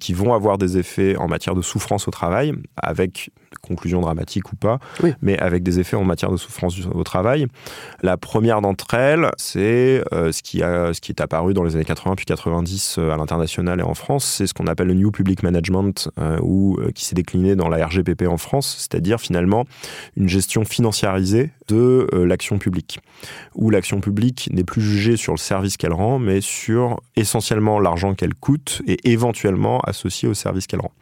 qui 0.00 0.12
vont 0.14 0.34
avoir 0.34 0.58
des 0.58 0.78
effets 0.78 1.16
en 1.16 1.28
matière 1.28 1.54
de 1.54 1.62
souffrance 1.62 2.08
au 2.08 2.10
travail, 2.10 2.52
avec 2.76 3.30
conclusion 3.62 4.00
dramatique 4.00 4.52
ou 4.52 4.56
pas, 4.56 4.78
Oui. 5.02 5.12
mais 5.22 5.38
avec 5.38 5.62
des 5.62 5.78
effets 5.80 5.96
en 5.96 6.04
matière 6.04 6.30
de 6.30 6.36
souffrance 6.36 6.78
au 6.92 7.02
travail. 7.04 7.46
La 8.02 8.16
première 8.16 8.60
d'entre 8.60 8.94
elles, 8.94 9.30
c'est 9.36 10.02
euh, 10.12 10.32
ce, 10.32 10.42
qui 10.42 10.62
a, 10.62 10.92
ce 10.94 11.00
qui 11.00 11.12
est 11.12 11.20
apparu 11.20 11.52
dans 11.52 11.62
les 11.62 11.74
années 11.76 11.84
80 11.84 12.14
puis 12.16 12.24
90 12.26 12.96
euh, 12.98 13.10
à 13.10 13.16
l'international 13.16 13.80
et 13.80 13.82
en 13.82 13.94
France, 13.94 14.24
c'est 14.24 14.46
ce 14.46 14.54
qu'on 14.54 14.66
appelle 14.66 14.86
le 14.88 14.94
New 14.94 15.10
Public 15.10 15.42
Management, 15.42 16.08
euh, 16.18 16.38
ou 16.42 16.78
euh, 16.80 16.90
qui 16.92 17.04
s'est 17.04 17.14
décliné 17.14 17.54
dans 17.56 17.68
la 17.68 17.84
RGPP 17.86 18.22
en 18.28 18.38
France, 18.38 18.76
c'est-à-dire 18.78 19.20
finalement 19.20 19.66
une 20.16 20.28
gestion 20.28 20.64
financiarisée 20.64 21.50
de 21.68 22.08
l'action 22.12 22.58
publique, 22.58 23.00
où 23.54 23.70
l'action 23.70 24.00
publique 24.00 24.48
n'est 24.52 24.64
plus 24.64 24.80
jugée 24.82 25.16
sur 25.16 25.32
le 25.32 25.38
service 25.38 25.76
qu'elle 25.76 25.92
rend, 25.92 26.18
mais 26.18 26.40
sur 26.40 27.00
essentiellement 27.16 27.78
l'argent 27.78 28.14
qu'elle 28.14 28.34
coûte 28.34 28.82
et 28.86 29.10
éventuellement 29.10 29.80
associé 29.90 30.28
au 30.28 30.34
service 30.34 30.66
qu'elle 30.66 30.80
rend. 30.80 30.92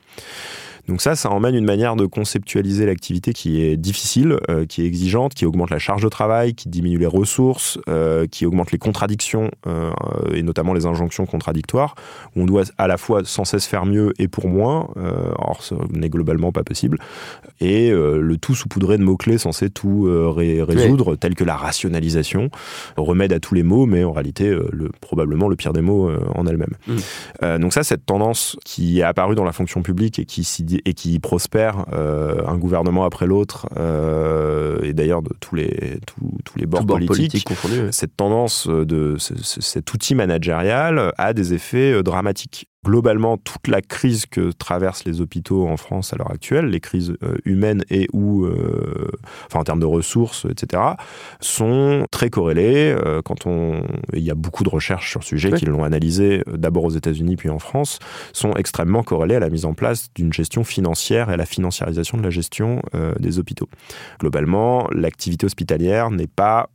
Donc 0.89 1.03
ça, 1.03 1.15
ça 1.17 1.31
emmène 1.31 1.55
une 1.55 1.65
manière 1.65 1.97
de 1.97 2.07
conceptualiser 2.07 2.87
l'activité 2.87 3.33
qui 3.33 3.61
est 3.63 3.77
difficile, 3.77 4.39
euh, 4.49 4.65
qui 4.67 4.83
est 4.83 4.87
exigeante, 4.87 5.35
qui 5.35 5.45
augmente 5.45 5.71
la 5.71 5.79
charge 5.79 6.03
de 6.03 6.09
travail, 6.09 6.55
qui 6.55 6.69
diminue 6.69 6.99
les 6.99 7.07
ressources, 7.07 7.79
euh, 7.89 8.27
qui 8.27 8.47
augmente 8.47 8.73
les 8.73 8.79
contradictions 8.79 9.51
euh, 9.67 9.91
et 10.33 10.43
notamment 10.43 10.73
les 10.73 10.87
injonctions 10.87 11.27
contradictoires, 11.27 11.95
où 12.35 12.43
on 12.43 12.47
doit 12.47 12.65
à 12.79 12.87
la 12.87 12.97
fois 12.97 13.21
sans 13.25 13.45
cesse 13.45 13.67
faire 13.67 13.85
mieux 13.87 14.13
et 14.19 14.29
pour 14.29 14.49
moins, 14.49 14.89
or 15.37 15.63
ce 15.63 15.75
n'est 15.93 16.09
globalement 16.09 16.53
pas 16.53 16.65
possible, 16.65 16.99
et 17.61 17.91
le 17.91 18.37
tout 18.39 18.55
saupoudré 18.55 18.99
de 18.99 19.03
mots-clés 19.03 19.39
censés 19.39 19.71
tout 19.71 20.05
ré- 20.35 20.63
résoudre, 20.63 21.17
tels 21.17 21.35
que 21.35 21.45
la 21.45 21.57
rationalisation, 21.57 22.51
remède 22.97 23.33
à 23.33 23.41
tous 23.41 23.55
les 23.55 23.63
maux, 23.63 23.87
mais 23.87 24.05
en 24.05 24.13
réalité 24.13 24.49
le, 24.51 24.91
probablement 25.01 25.49
le 25.49 25.57
pire 25.57 25.73
des 25.73 25.81
mots 25.83 26.11
en 26.35 26.47
elle-même. 26.47 26.75
Mm. 26.87 26.97
Euh, 27.43 27.59
donc 27.59 27.73
ça, 27.73 27.83
cette 27.83 28.07
tendance 28.07 28.57
qui 28.65 29.01
est 29.01 29.03
apparue 29.03 29.35
dans 29.35 29.45
la 29.45 29.53
fonction 29.53 29.83
publique 29.83 30.19
et 30.19 30.25
qui, 30.25 30.45
s'y- 30.45 30.78
et 30.85 30.95
qui 30.95 31.19
prospère 31.19 31.85
euh, 31.93 32.43
un 32.47 32.57
gouvernement 32.57 33.05
après 33.05 33.27
l'autre, 33.27 33.67
euh, 33.77 34.79
et 34.83 34.93
d'ailleurs 34.93 35.23
de 35.23 35.31
tous 35.41 35.55
les, 35.57 35.99
tous, 36.07 36.31
tous 36.45 36.59
les 36.59 36.67
bords 36.67 36.81
politiques, 37.07 37.45
cette 37.93 38.17
tendance 38.17 38.67
de 38.69 39.17
ce- 39.19 39.37
ce- 39.43 39.61
cet 39.61 39.93
outil 39.93 40.15
managérial 40.15 41.13
a 41.19 41.33
des 41.33 41.55
effets 41.55 41.93
euh, 41.93 42.03
dramatiques. 42.03 42.67
Globalement, 42.87 43.37
toute 43.39 43.67
la 43.67 43.83
crise 43.83 44.25
que 44.27 44.53
traversent 44.53 45.05
les 45.05 45.21
hôpitaux 45.21 45.67
en 45.67 45.77
France 45.77 46.13
à 46.13 46.17
l'heure 46.17 46.31
actuelle, 46.31 46.67
les 46.67 46.79
crises 46.79 47.13
euh, 47.25 47.35
humaines 47.45 47.85
et 47.91 48.07
ou, 48.13 48.45
euh, 48.47 49.11
enfin 49.47 49.59
en 49.59 49.65
termes 49.65 49.81
de 49.81 49.85
ressources, 49.85 50.47
etc., 50.49 50.83
sont 51.41 52.07
très 52.13 52.31
corrélées. 52.31 52.95
Euh, 53.05 53.21
quand 53.21 53.47
on, 53.47 53.83
il 54.15 54.23
y 54.23 54.31
a 54.31 54.37
beaucoup 54.37 54.63
de 54.63 54.69
recherches 54.69 55.11
sur 55.11 55.21
le 55.21 55.25
sujet 55.25 55.53
Oui. 55.53 55.59
qui 55.59 55.67
l'ont 55.67 55.83
analysé 55.83 56.45
d'abord 56.47 56.85
aux 56.85 56.91
États-Unis 56.91 57.35
puis 57.35 57.51
en 57.51 57.59
France, 57.59 57.99
sont 58.33 58.55
extrêmement 58.55 59.03
corrélées 59.03 59.35
à 59.35 59.41
la 59.41 59.51
mise 59.51 59.65
en 59.65 59.75
place 59.75 60.07
d'une 60.15 60.33
gestion 60.33 60.63
financière 60.63 61.31
et 61.31 61.35
à 61.35 61.37
la 61.37 61.47
financiarisation 61.47 62.17
de 62.17 62.23
la 62.23 62.31
gestion 62.31 62.81
euh, 62.95 63.13
des 63.19 63.41
hôpitaux. 63.41 63.69
Globalement, 64.21 64.87
l'activité 64.93 65.47
hospitalière 65.47 66.11
n'est 66.13 66.29
pas 66.29 66.71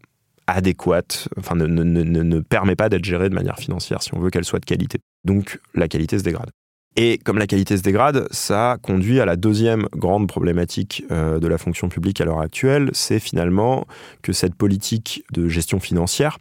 adéquate, 0.47 1.29
enfin 1.39 1.55
ne, 1.55 1.65
ne- 1.65 1.83
ne- 1.83 2.23
ne 2.23 2.39
permet 2.41 2.75
pas 2.75 2.89
d'être 2.89 3.05
gérée 3.05 3.29
de 3.29 3.35
manière 3.35 3.57
financière 3.57 4.03
si 4.03 4.13
on 4.13 4.19
veut 4.19 4.29
qu'elle 4.29 4.43
soit 4.43 4.59
de 4.59 4.65
qualité. 4.65 4.99
Donc 5.23 5.59
la 5.73 5.87
qualité 5.87 6.17
se 6.19 6.23
dégrade. 6.23 6.51
Et 6.95 7.17
comme 7.17 7.39
la 7.39 7.47
qualité 7.47 7.75
se 7.75 7.81
dégrade, 7.81 8.27
ça 8.29 8.77
conduit 8.83 9.19
à 9.19 9.25
la 9.25 9.35
deuxième 9.35 9.87
grande 9.95 10.27
problématique 10.27 11.03
euh, 11.11 11.39
de 11.39 11.47
la 11.47 11.57
fonction 11.57 11.89
publique 11.89 12.21
à 12.21 12.25
l'heure 12.25 12.39
actuelle, 12.39 12.91
c'est 12.93 13.17
finalement 13.17 13.87
que 14.21 14.31
cette 14.31 14.53
politique 14.53 15.23
de 15.33 15.47
gestion 15.47 15.79
financière, 15.79 16.37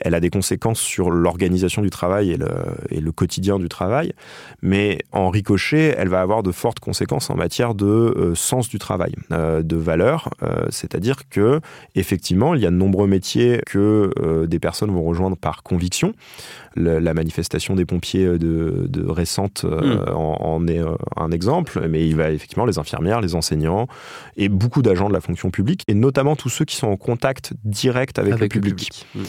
elle 0.00 0.14
a 0.14 0.20
des 0.20 0.30
conséquences 0.30 0.80
sur 0.80 1.10
l'organisation 1.10 1.82
du 1.82 1.90
travail 1.90 2.30
et 2.30 3.00
le, 3.00 3.12
quotidien 3.12 3.58
du 3.58 3.68
travail, 3.68 4.14
mais 4.62 5.00
en 5.12 5.28
ricochet, 5.28 5.94
elle 5.98 6.08
va 6.08 6.22
avoir 6.22 6.42
de 6.42 6.52
fortes 6.52 6.80
conséquences 6.80 7.28
en 7.28 7.36
matière 7.36 7.74
de 7.74 7.84
euh, 7.84 8.34
sens 8.34 8.70
du 8.70 8.78
travail, 8.78 9.12
euh, 9.32 9.62
de 9.62 9.76
valeur, 9.76 10.30
c'est-à-dire 10.70 11.28
que 11.28 11.60
effectivement, 11.94 12.54
il 12.54 12.62
y 12.62 12.66
a 12.66 12.70
de 12.70 12.76
nombreux 12.76 13.06
métiers 13.06 13.60
que 13.66 14.12
des 14.46 14.58
personnes 14.58 14.90
vont 14.90 15.02
rejoindre 15.02 15.36
par 15.36 15.62
conviction. 15.62 16.14
La 16.76 17.14
manifestation 17.14 17.74
des 17.74 17.84
pompiers 17.84 18.38
de, 18.38 18.86
de 18.88 19.10
récente 19.10 19.64
euh, 19.64 20.06
mmh. 20.06 20.14
en, 20.14 20.66
est 20.68 20.80
un 21.16 21.30
exemple, 21.32 21.84
mais 21.88 22.06
il 22.06 22.14
va 22.14 22.30
effectivement 22.30 22.64
les 22.64 22.78
infirmières, 22.78 23.20
les 23.20 23.34
enseignants 23.34 23.88
et 24.36 24.48
beaucoup 24.48 24.80
d'agents 24.80 25.08
de 25.08 25.12
la 25.12 25.20
fonction 25.20 25.50
publique, 25.50 25.82
et 25.88 25.94
notamment 25.94 26.36
tous 26.36 26.48
ceux 26.48 26.64
qui 26.64 26.76
sont 26.76 26.86
en 26.86 26.96
contact 26.96 27.54
direct 27.64 28.18
avec, 28.20 28.38
le 28.38 28.48
public. 28.48 29.04
Mmh. 29.14 29.20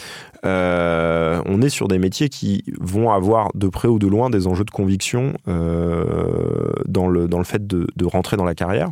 on 0.44 1.62
est 1.62 1.70
sur 1.70 1.88
des 1.88 1.98
métiers 1.98 2.30
qui 2.30 2.64
vont 2.80 3.12
avoir 3.12 3.50
de 3.56 3.68
près 3.68 3.88
ou 3.88 3.98
de 3.98 4.08
loin 4.08 4.30
des 4.30 4.46
enjeux 4.46 4.64
de 4.64 4.72
conviction 4.72 5.34
dans, 5.48 7.08
le, 7.08 7.28
dans 7.28 7.38
le 7.40 7.44
fait 7.44 7.66
de, 7.66 7.88
de, 7.96 8.06
rentrer 8.06 8.38
dans 8.38 8.46
la 8.46 8.56
carrière. 8.56 8.90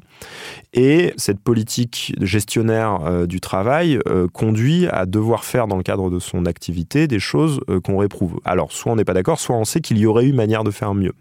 Et 0.74 1.14
cette 1.18 1.40
politique 1.40 2.16
gestionnaire 2.20 3.28
du 3.28 3.40
travail 3.42 4.00
conduit 4.34 4.88
à 4.88 5.06
devoir 5.06 5.44
faire 5.44 5.68
dans 5.68 5.78
le 5.78 5.84
cadre 5.84 6.10
de 6.10 6.20
son 6.20 6.46
activité 6.46 7.08
des 7.08 7.20
choses 7.20 7.60
qu'on 7.84 7.98
réprouve. 7.98 8.39
Alors, 8.46 8.72
soit 8.72 8.92
on 8.92 8.96
n'est 8.96 9.06
pas 9.06 9.14
d'accord, 9.14 9.40
soit 9.40 9.56
on 9.56 9.66
sait 9.66 9.82
qu'il 9.82 9.98
y 9.98 10.06
aurait 10.06 10.26
eu 10.26 10.34
manière 10.34 10.64
de 10.64 10.72
faire 10.72 10.94
mieux. 10.94 11.14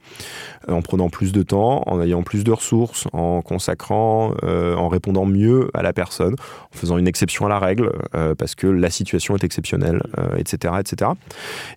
Euh, 0.68 0.72
en 0.72 0.82
prenant 0.82 1.08
plus 1.08 1.32
de 1.32 1.42
temps, 1.42 1.82
en 1.86 2.00
ayant 2.00 2.22
plus 2.22 2.44
de 2.44 2.52
ressources, 2.52 3.06
en 3.12 3.42
consacrant, 3.42 4.34
euh, 4.44 4.74
en 4.76 4.88
répondant 4.88 5.26
mieux 5.26 5.70
à 5.74 5.82
la 5.82 5.92
personne, 5.92 6.34
en 6.34 6.76
faisant 6.76 6.98
une 6.98 7.08
exception 7.08 7.46
à 7.46 7.48
la 7.48 7.58
règle, 7.58 7.92
euh, 8.14 8.34
parce 8.34 8.54
que 8.54 8.66
la 8.66 8.90
situation 8.90 9.36
est 9.36 9.44
exceptionnelle, 9.44 10.02
etc., 10.36 10.74
etc. 10.80 11.12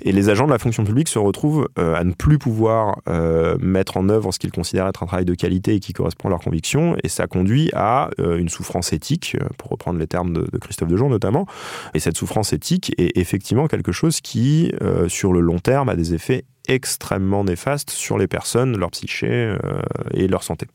Et 0.01 0.11
les 0.11 0.29
agents 0.29 0.45
de 0.45 0.51
la 0.51 0.59
fonction 0.59 0.83
publique 0.83 1.07
se 1.07 1.19
retrouvent 1.19 1.67
à 1.75 2.03
ne 2.03 2.13
plus 2.13 2.37
pouvoir 2.37 2.97
mettre 3.59 3.97
en 3.97 4.09
œuvre 4.09 4.31
ce 4.31 4.39
qu'ils 4.39 4.51
considèrent 4.51 4.87
être 4.87 5.03
un 5.03 5.05
travail 5.05 5.25
de 5.25 5.33
qualité 5.33 5.75
et 5.75 5.79
qui 5.79 5.93
correspond 5.93 6.27
à 6.27 6.31
leurs 6.31 6.41
convictions, 6.41 6.95
et 7.03 7.09
ça 7.09 7.27
conduit 7.27 7.69
à 7.73 8.09
une 8.17 8.49
souffrance 8.49 8.93
éthique, 8.93 9.37
pour 9.57 9.71
reprendre 9.71 9.99
les 9.99 10.07
termes 10.07 10.33
de, 10.33 10.47
de 10.51 10.57
Christophe 10.57 10.89
Dejour 10.89 11.09
notamment. 11.09 11.45
Et 11.93 11.99
cette 11.99 12.17
souffrance 12.17 12.53
éthique 12.53 12.93
est 12.97 13.17
effectivement 13.17 13.67
quelque 13.67 13.91
chose 13.91 14.21
qui, 14.21 14.71
sur 15.07 15.30
le 15.33 15.41
long 15.41 15.59
terme, 15.59 15.89
a 15.89 15.95
des 15.95 16.13
effets 16.13 16.45
extrêmement 16.67 17.43
néfastes 17.43 17.89
sur 17.89 18.17
les 18.17 18.27
personnes, 18.27 18.77
leur 18.77 18.91
psyché 18.91 19.27
euh, 19.29 19.57
et 20.13 20.27
leur 20.27 20.43
santé. 20.43 20.67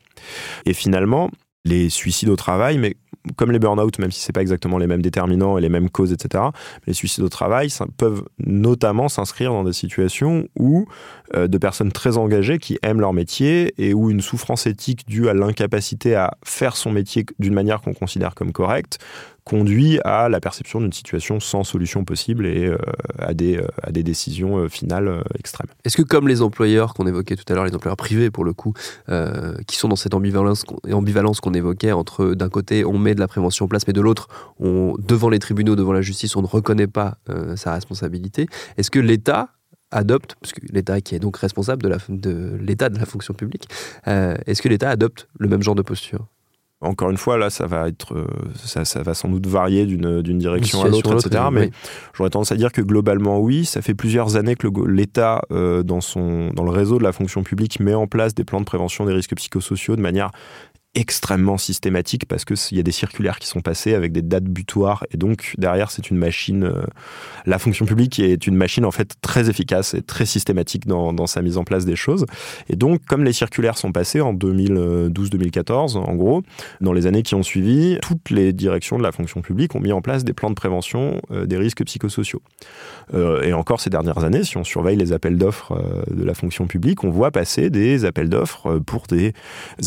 Et 0.64 0.74
finalement, 0.74 1.30
les 1.64 1.90
suicides 1.90 2.28
au 2.28 2.36
travail, 2.36 2.78
mais 2.78 2.96
comme 3.36 3.52
les 3.52 3.58
burn-out, 3.58 3.98
même 3.98 4.10
si 4.10 4.20
ce 4.20 4.30
n'est 4.30 4.32
pas 4.32 4.42
exactement 4.42 4.78
les 4.78 4.86
mêmes 4.86 5.02
déterminants 5.02 5.58
et 5.58 5.60
les 5.60 5.68
mêmes 5.68 5.90
causes, 5.90 6.12
etc., 6.12 6.44
les 6.86 6.92
suicides 6.92 7.24
au 7.24 7.28
travail 7.28 7.68
peuvent 7.96 8.24
notamment 8.38 9.08
s'inscrire 9.08 9.52
dans 9.52 9.64
des 9.64 9.72
situations 9.72 10.48
où 10.58 10.86
euh, 11.34 11.48
de 11.48 11.58
personnes 11.58 11.92
très 11.92 12.18
engagées 12.18 12.58
qui 12.58 12.78
aiment 12.82 13.00
leur 13.00 13.12
métier 13.12 13.74
et 13.78 13.94
où 13.94 14.10
une 14.10 14.20
souffrance 14.20 14.66
éthique 14.66 15.06
due 15.08 15.28
à 15.28 15.34
l'incapacité 15.34 16.14
à 16.14 16.36
faire 16.44 16.76
son 16.76 16.92
métier 16.92 17.26
d'une 17.38 17.54
manière 17.54 17.80
qu'on 17.80 17.94
considère 17.94 18.34
comme 18.34 18.52
correcte 18.52 18.98
conduit 19.44 20.00
à 20.04 20.28
la 20.28 20.40
perception 20.40 20.80
d'une 20.80 20.92
situation 20.92 21.38
sans 21.38 21.62
solution 21.62 22.04
possible 22.04 22.46
et 22.46 22.66
euh, 22.66 22.78
à, 23.20 23.32
des, 23.32 23.58
euh, 23.58 23.66
à 23.80 23.92
des 23.92 24.02
décisions 24.02 24.68
finales 24.68 25.22
extrêmes. 25.38 25.68
Est-ce 25.84 25.96
que 25.96 26.02
comme 26.02 26.26
les 26.26 26.42
employeurs 26.42 26.94
qu'on 26.94 27.06
évoquait 27.06 27.36
tout 27.36 27.44
à 27.48 27.54
l'heure, 27.54 27.64
les 27.64 27.74
employeurs 27.74 27.96
privés 27.96 28.30
pour 28.30 28.44
le 28.44 28.52
coup, 28.52 28.74
qui 29.66 29.76
sont 29.76 29.88
dans 29.88 29.96
cette 29.96 30.14
ambivalence, 30.14 30.64
ambivalence 30.90 31.40
qu'on 31.40 31.54
évoquait 31.54 31.92
entre 31.92 32.34
d'un 32.34 32.48
côté 32.48 32.84
on 32.84 32.98
met 33.06 33.14
de 33.14 33.20
la 33.20 33.28
prévention 33.28 33.64
en 33.64 33.68
place, 33.68 33.86
mais 33.86 33.92
de 33.92 34.00
l'autre, 34.00 34.28
devant 34.60 35.28
les 35.28 35.38
tribunaux, 35.38 35.76
devant 35.76 35.92
la 35.92 36.02
justice, 36.02 36.36
on 36.36 36.42
ne 36.42 36.46
reconnaît 36.46 36.86
pas 36.86 37.18
sa 37.56 37.72
responsabilité, 37.72 38.46
est-ce 38.76 38.90
que 38.90 38.98
l'État 38.98 39.48
adopte, 39.90 40.34
parce 40.40 40.52
que 40.52 40.60
l'État 40.72 41.00
qui 41.00 41.14
est 41.14 41.18
donc 41.18 41.36
responsable 41.36 41.82
de 41.82 42.58
l'État 42.60 42.88
de, 42.88 42.94
de 42.94 43.00
la 43.00 43.06
fonction 43.06 43.34
publique, 43.34 43.68
est-ce 44.06 44.60
que 44.60 44.68
l'État 44.68 44.90
adopte 44.90 45.28
le 45.38 45.48
même 45.48 45.62
genre 45.62 45.76
de 45.76 45.82
posture? 45.82 46.26
Encore 46.82 47.10
une 47.10 47.16
fois, 47.16 47.38
là, 47.38 47.48
ça 47.48 47.66
va 47.66 47.88
être, 47.88 48.14
euh, 48.14 48.26
ça, 48.54 48.84
ça 48.84 49.02
va 49.02 49.14
sans 49.14 49.30
doute 49.30 49.46
varier 49.46 49.86
d'une 49.86 50.38
direction 50.38 50.82
à 50.82 50.88
l'autre, 50.88 51.14
etc. 51.14 51.44
Mais 51.50 51.70
j'aurais 52.14 52.28
tendance 52.28 52.52
à 52.52 52.56
dire 52.56 52.70
que 52.70 52.82
globalement, 52.82 53.40
oui. 53.40 53.64
Ça 53.64 53.80
fait 53.80 53.94
plusieurs 53.94 54.36
années 54.36 54.56
que 54.56 54.68
l'État, 54.86 55.40
euh, 55.52 55.82
dans 55.82 56.02
son, 56.02 56.50
dans 56.52 56.64
le 56.64 56.70
réseau 56.70 56.98
de 56.98 57.02
la 57.02 57.12
fonction 57.12 57.42
publique, 57.42 57.80
met 57.80 57.94
en 57.94 58.06
place 58.06 58.34
des 58.34 58.44
plans 58.44 58.60
de 58.60 58.66
prévention 58.66 59.06
des 59.06 59.14
risques 59.14 59.34
psychosociaux 59.36 59.96
de 59.96 60.02
manière 60.02 60.30
extrêmement 60.96 61.58
systématique 61.58 62.26
parce 62.26 62.46
qu'il 62.46 62.76
y 62.76 62.80
a 62.80 62.82
des 62.82 62.90
circulaires 62.90 63.38
qui 63.38 63.46
sont 63.46 63.60
passés 63.60 63.92
avec 63.92 64.12
des 64.12 64.22
dates 64.22 64.44
butoirs 64.44 65.04
et 65.12 65.18
donc 65.18 65.54
derrière 65.58 65.90
c'est 65.90 66.10
une 66.10 66.16
machine 66.16 66.64
euh, 66.64 66.84
la 67.44 67.58
fonction 67.58 67.84
publique 67.84 68.18
est 68.18 68.46
une 68.46 68.56
machine 68.56 68.86
en 68.86 68.90
fait 68.90 69.14
très 69.20 69.50
efficace 69.50 69.92
et 69.92 70.00
très 70.00 70.24
systématique 70.24 70.86
dans, 70.86 71.26
sa 71.26 71.42
mise 71.42 71.58
en 71.58 71.64
place 71.64 71.84
des 71.84 71.96
choses. 71.96 72.24
Et 72.70 72.76
donc 72.76 73.04
comme 73.06 73.24
les 73.24 73.34
circulaires 73.34 73.76
sont 73.76 73.92
passés 73.92 74.22
en 74.22 74.32
2012-2014 74.32 75.98
en 75.98 76.14
gros 76.14 76.42
dans 76.80 76.94
les 76.94 77.06
années 77.06 77.22
qui 77.22 77.34
ont 77.34 77.42
suivi 77.42 77.98
toutes 78.00 78.30
les 78.30 78.54
directions 78.54 78.96
de 78.96 79.02
la 79.02 79.12
fonction 79.12 79.42
publique 79.42 79.74
ont 79.74 79.80
mis 79.80 79.92
en 79.92 80.00
place 80.00 80.24
des 80.24 80.32
plans 80.32 80.50
de 80.50 80.54
prévention 80.54 81.20
euh, 81.30 81.44
des 81.44 81.58
risques 81.58 81.84
psychosociaux. 81.84 82.40
Euh, 83.12 83.42
et 83.42 83.52
encore 83.52 83.80
ces 83.80 83.90
dernières 83.90 84.24
années 84.24 84.44
si 84.44 84.56
on 84.56 84.64
surveille 84.64 84.96
les 84.96 85.12
appels 85.12 85.36
d'offres 85.36 85.78
de 86.10 86.24
la 86.24 86.32
fonction 86.32 86.66
publique 86.66 87.04
on 87.04 87.10
voit 87.10 87.30
passer 87.30 87.68
des 87.68 88.06
appels 88.06 88.30
d'offres 88.30 88.78
pour 88.78 89.06
des 89.08 89.34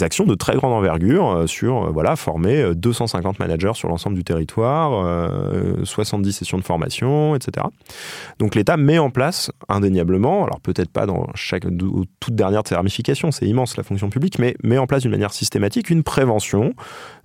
actions 0.01 0.25
de 0.25 0.35
très 0.35 0.55
grande 0.55 0.73
envergure 0.73 0.98
euh, 1.07 1.47
sur 1.47 1.85
euh, 1.85 1.89
voilà, 1.91 2.15
former 2.15 2.73
250 2.75 3.35
euh, 3.39 3.43
managers 3.43 3.73
sur 3.73 3.89
l'ensemble 3.89 4.15
du 4.15 4.23
territoire, 4.23 4.89
70 5.83 6.33
sessions 6.33 6.57
de 6.57 6.63
formation, 6.63 7.35
etc. 7.35 7.65
Donc 8.39 8.55
l'État 8.55 8.77
met 8.77 8.99
en 8.99 9.09
place 9.09 9.51
indéniablement, 9.67 10.45
alors 10.45 10.59
peut-être 10.59 10.91
pas 10.91 11.05
dans 11.05 11.27
chaque 11.35 11.63
toute 12.19 12.35
dernière 12.35 12.63
de 12.63 12.67
c'est 13.31 13.47
immense 13.47 13.77
la 13.77 13.83
fonction 13.83 14.09
publique, 14.09 14.39
mais 14.39 14.55
met 14.63 14.77
en 14.77 14.87
place 14.87 15.01
d'une 15.01 15.11
manière 15.11 15.33
systématique 15.33 15.89
une 15.89 16.03
prévention 16.03 16.73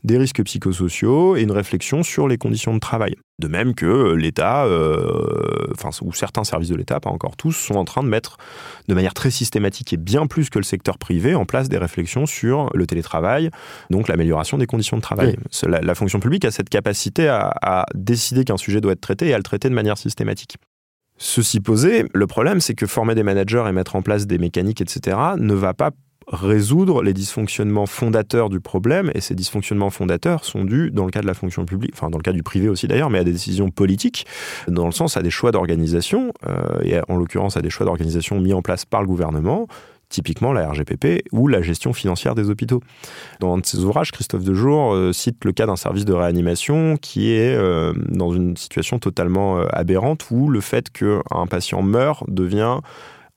des 0.04 0.18
risques 0.18 0.42
psychosociaux 0.44 1.36
et 1.36 1.42
une 1.42 1.50
réflexion 1.50 2.02
sur 2.02 2.28
les 2.28 2.36
conditions 2.38 2.74
de 2.74 2.78
travail. 2.78 3.16
De 3.40 3.48
même 3.48 3.74
que 3.74 4.12
l'État, 4.12 4.64
euh, 4.66 5.66
enfin, 5.72 5.90
ou 6.02 6.12
certains 6.12 6.44
services 6.44 6.68
de 6.68 6.76
l'État, 6.76 7.00
pas 7.00 7.10
encore 7.10 7.36
tous, 7.36 7.52
sont 7.52 7.74
en 7.74 7.84
train 7.84 8.02
de 8.02 8.08
mettre 8.08 8.36
de 8.86 8.94
manière 8.94 9.14
très 9.14 9.30
systématique 9.30 9.92
et 9.92 9.96
bien 9.96 10.26
plus 10.26 10.50
que 10.50 10.58
le 10.58 10.64
secteur 10.64 10.98
privé 10.98 11.34
en 11.34 11.46
place 11.46 11.68
des 11.68 11.78
réflexions 11.78 12.26
sur 12.26 12.70
le 12.74 12.86
télétravail, 12.86 13.50
donc 13.90 14.08
l'amélioration 14.08 14.58
des 14.58 14.66
conditions 14.66 14.98
de 14.98 15.02
travail. 15.02 15.36
La, 15.66 15.94
fonction 15.94 16.20
publique 16.20 16.44
a 16.44 16.50
cette 16.50 16.68
capacité 16.68 17.28
à, 17.28 17.52
à 17.62 17.86
décider 17.94 18.44
qu'un 18.44 18.56
sujet 18.56 18.80
doit 18.80 18.92
être 18.92 19.00
traité 19.00 19.28
et 19.28 19.34
à 19.34 19.36
le 19.36 19.42
traiter 19.42 19.68
de 19.68 19.74
manière 19.74 19.98
systématique. 19.98 20.56
Ceci 21.16 21.60
posé, 21.60 22.06
le 22.12 22.26
problème, 22.26 22.60
c'est 22.60 22.74
que 22.74 22.86
former 22.86 23.14
des 23.14 23.22
managers 23.22 23.64
et 23.68 23.72
mettre 23.72 23.94
en 23.94 24.02
place 24.02 24.26
des 24.26 24.38
mécaniques, 24.38 24.80
etc., 24.80 25.16
ne 25.38 25.54
va 25.54 25.72
pas 25.72 25.92
résoudre 26.26 27.02
les 27.02 27.12
dysfonctionnements 27.12 27.86
fondateurs 27.86 28.48
du 28.48 28.60
problème, 28.60 29.10
et 29.14 29.20
ces 29.20 29.34
dysfonctionnements 29.34 29.90
fondateurs 29.90 30.44
sont 30.44 30.64
dus, 30.64 30.90
dans 30.90 31.04
le 31.04 31.10
cas 31.10 31.20
de 31.20 31.26
la 31.26 31.34
fonction 31.34 31.64
publique, 31.64 31.92
enfin 31.94 32.10
dans 32.10 32.18
le 32.18 32.22
cas 32.22 32.32
du 32.32 32.42
privé 32.42 32.68
aussi 32.68 32.88
d'ailleurs, 32.88 33.10
mais 33.10 33.18
à 33.18 33.24
des 33.24 33.32
décisions 33.32 33.70
politiques, 33.70 34.26
dans 34.68 34.86
le 34.86 34.92
sens 34.92 35.16
à 35.16 35.22
des 35.22 35.30
choix 35.30 35.52
d'organisation, 35.52 36.32
euh, 36.46 36.80
et 36.82 36.98
en 37.08 37.16
l'occurrence 37.16 37.56
à 37.56 37.62
des 37.62 37.70
choix 37.70 37.86
d'organisation 37.86 38.40
mis 38.40 38.52
en 38.52 38.62
place 38.62 38.84
par 38.84 39.00
le 39.00 39.06
gouvernement, 39.06 39.66
typiquement 40.08 40.52
la 40.52 40.68
RGPP 40.68 41.24
ou 41.32 41.48
la 41.48 41.60
gestion 41.60 41.92
financière 41.92 42.34
des 42.34 42.48
hôpitaux. 42.48 42.80
Dans 43.40 43.54
un 43.54 43.58
de 43.58 43.66
ses 43.66 43.78
ouvrages, 43.78 44.12
Christophe 44.12 44.44
Dejour 44.44 44.94
euh, 44.94 45.12
cite 45.12 45.44
le 45.44 45.52
cas 45.52 45.66
d'un 45.66 45.76
service 45.76 46.04
de 46.04 46.12
réanimation 46.12 46.96
qui 46.96 47.32
est 47.32 47.54
euh, 47.54 47.92
dans 48.08 48.32
une 48.32 48.56
situation 48.56 48.98
totalement 48.98 49.58
aberrante 49.72 50.26
où 50.30 50.48
le 50.48 50.60
fait 50.60 50.90
qu'un 50.90 51.46
patient 51.48 51.82
meurt 51.82 52.22
devient 52.28 52.78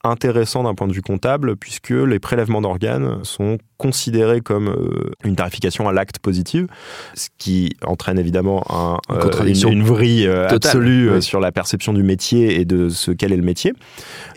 intéressant 0.07 0.63
d'un 0.63 0.75
point 0.75 0.87
de 0.87 0.93
vue 0.93 1.01
comptable 1.01 1.55
puisque 1.55 1.89
les 1.89 2.19
prélèvements 2.19 2.61
d'organes 2.61 3.23
sont 3.23 3.57
considérés 3.77 4.41
comme 4.41 4.69
euh, 4.69 5.11
une 5.23 5.35
tarification 5.35 5.87
à 5.87 5.93
l'acte 5.93 6.19
positive, 6.19 6.67
ce 7.13 7.29
qui 7.37 7.75
entraîne 7.85 8.17
évidemment 8.17 8.65
un, 8.69 8.97
une, 9.45 9.71
une, 9.71 9.83
vrille 9.83 10.27
euh, 10.27 10.47
absolue 10.49 11.09
euh, 11.09 11.21
sur 11.21 11.39
la 11.39 11.51
perception 11.51 11.93
du 11.93 12.03
métier 12.03 12.59
et 12.59 12.65
de 12.65 12.89
ce 12.89 13.11
qu'est 13.11 13.27
le 13.27 13.37
métier, 13.37 13.73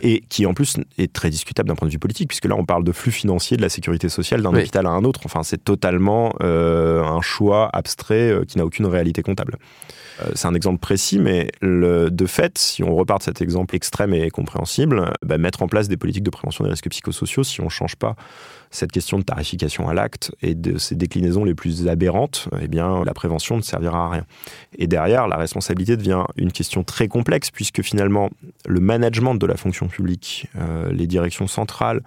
et 0.02 0.22
qui 0.28 0.44
en 0.44 0.52
plus 0.52 0.76
est 0.98 1.12
très 1.12 1.30
discutable 1.30 1.68
d'un 1.68 1.74
point 1.74 1.88
de 1.88 1.92
vue 1.92 1.98
politique, 1.98 2.28
puisque 2.28 2.46
là 2.46 2.54
on 2.56 2.64
parle 2.64 2.85
de 2.85 2.92
flux 2.92 3.12
financier 3.12 3.56
de 3.56 3.62
la 3.62 3.70
sécurité 3.70 4.09
sociale 4.09 4.42
d'un 4.42 4.54
hôpital 4.54 4.87
à 4.87 4.90
un 4.90 5.04
autre, 5.04 5.20
enfin 5.24 5.42
c'est 5.42 5.62
totalement 5.62 6.35
un 6.40 7.20
choix 7.22 7.70
abstrait 7.72 8.40
qui 8.46 8.59
n'a 8.59 8.64
aucune 8.64 8.87
réalité 8.87 9.22
comptable. 9.22 9.56
Euh, 10.20 10.30
c'est 10.34 10.48
un 10.48 10.54
exemple 10.54 10.78
précis, 10.78 11.18
mais 11.18 11.50
de 11.62 12.26
fait, 12.26 12.58
si 12.58 12.82
on 12.82 12.94
repart 12.94 13.20
de 13.20 13.24
cet 13.24 13.40
exemple 13.40 13.74
extrême 13.74 14.14
et 14.14 14.30
compréhensible, 14.30 15.12
bah, 15.24 15.38
mettre 15.38 15.62
en 15.62 15.68
place 15.68 15.88
des 15.88 15.96
politiques 15.96 16.24
de 16.24 16.30
prévention 16.30 16.64
des 16.64 16.70
risques 16.70 16.88
psychosociaux, 16.90 17.44
si 17.44 17.60
on 17.60 17.64
ne 17.64 17.70
change 17.70 17.96
pas 17.96 18.16
cette 18.70 18.92
question 18.92 19.18
de 19.18 19.24
tarification 19.24 19.88
à 19.88 19.94
l'acte 19.94 20.32
et 20.42 20.54
de 20.54 20.78
ces 20.78 20.94
déclinaisons 20.94 21.44
les 21.44 21.54
plus 21.54 21.88
aberrantes, 21.88 22.48
eh 22.60 22.68
bien, 22.68 23.02
la 23.04 23.14
prévention 23.14 23.56
ne 23.56 23.62
servira 23.62 24.06
à 24.06 24.10
rien. 24.10 24.26
Et 24.78 24.86
derrière, 24.86 25.26
la 25.26 25.36
responsabilité 25.36 25.96
devient 25.96 26.24
une 26.36 26.52
question 26.52 26.84
très 26.84 27.08
complexe, 27.08 27.50
puisque 27.50 27.82
finalement, 27.82 28.30
le 28.66 28.80
management 28.80 29.34
de 29.34 29.46
la 29.46 29.56
fonction 29.56 29.88
publique, 29.88 30.46
euh, 30.56 30.92
les 30.92 31.06
directions 31.06 31.48
centrales, 31.48 32.02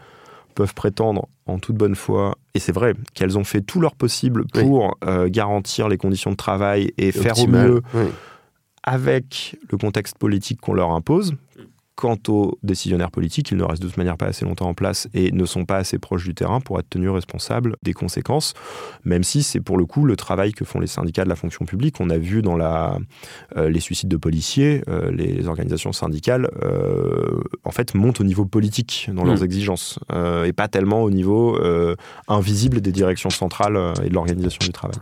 peuvent 0.55 0.73
prétendre 0.73 1.27
en 1.45 1.59
toute 1.59 1.75
bonne 1.75 1.95
foi, 1.95 2.35
et 2.53 2.59
c'est 2.59 2.71
vrai 2.71 2.93
qu'elles 3.13 3.37
ont 3.37 3.43
fait 3.43 3.61
tout 3.61 3.81
leur 3.81 3.95
possible 3.95 4.45
pour 4.47 4.97
euh, 5.03 5.27
garantir 5.29 5.89
les 5.89 5.97
conditions 5.97 6.31
de 6.31 6.35
travail 6.35 6.93
et 6.97 7.11
faire 7.11 7.37
au 7.39 7.47
mieux 7.47 7.81
avec 8.83 9.57
le 9.69 9.77
contexte 9.77 10.17
politique 10.17 10.59
qu'on 10.61 10.73
leur 10.73 10.91
impose, 10.91 11.35
Quant 11.95 12.17
aux 12.27 12.57
décisionnaires 12.63 13.11
politiques, 13.11 13.51
ils 13.51 13.57
ne 13.57 13.63
restent 13.63 13.83
de 13.83 13.87
toute 13.87 13.97
manière 13.97 14.17
pas 14.17 14.25
assez 14.25 14.45
longtemps 14.45 14.67
en 14.67 14.73
place 14.73 15.07
et 15.13 15.31
ne 15.31 15.45
sont 15.45 15.63
pas 15.63 15.77
assez 15.77 15.99
proches 15.99 16.23
du 16.23 16.33
terrain 16.33 16.59
pour 16.59 16.79
être 16.79 16.89
tenus 16.89 17.11
responsables 17.11 17.75
des 17.83 17.93
conséquences, 17.93 18.55
même 19.05 19.23
si 19.23 19.43
c'est 19.43 19.59
pour 19.59 19.77
le 19.77 19.85
coup 19.85 20.05
le 20.05 20.15
travail 20.15 20.53
que 20.53 20.65
font 20.65 20.79
les 20.79 20.87
syndicats 20.87 21.23
de 21.23 21.29
la 21.29 21.35
fonction 21.35 21.65
publique. 21.65 21.99
On 21.99 22.09
a 22.09 22.17
vu 22.17 22.41
dans 22.41 22.57
la, 22.57 22.97
euh, 23.57 23.69
les 23.69 23.79
suicides 23.79 24.09
de 24.09 24.17
policiers, 24.17 24.83
euh, 24.89 25.11
les 25.11 25.47
organisations 25.47 25.93
syndicales, 25.93 26.49
euh, 26.63 27.41
en 27.63 27.71
fait, 27.71 27.93
montent 27.93 28.21
au 28.21 28.23
niveau 28.25 28.45
politique 28.45 29.09
dans 29.13 29.23
leurs 29.23 29.41
Mm. 29.41 29.45
exigences 29.45 29.99
et 30.45 30.53
pas 30.53 30.67
tellement 30.67 31.03
au 31.03 31.11
niveau 31.11 31.59
invisible 32.27 32.81
des 32.81 32.91
directions 32.91 33.29
centrales 33.29 33.93
et 34.03 34.09
de 34.09 34.13
l'organisation 34.13 34.65
du 34.65 34.71
travail. 34.71 34.97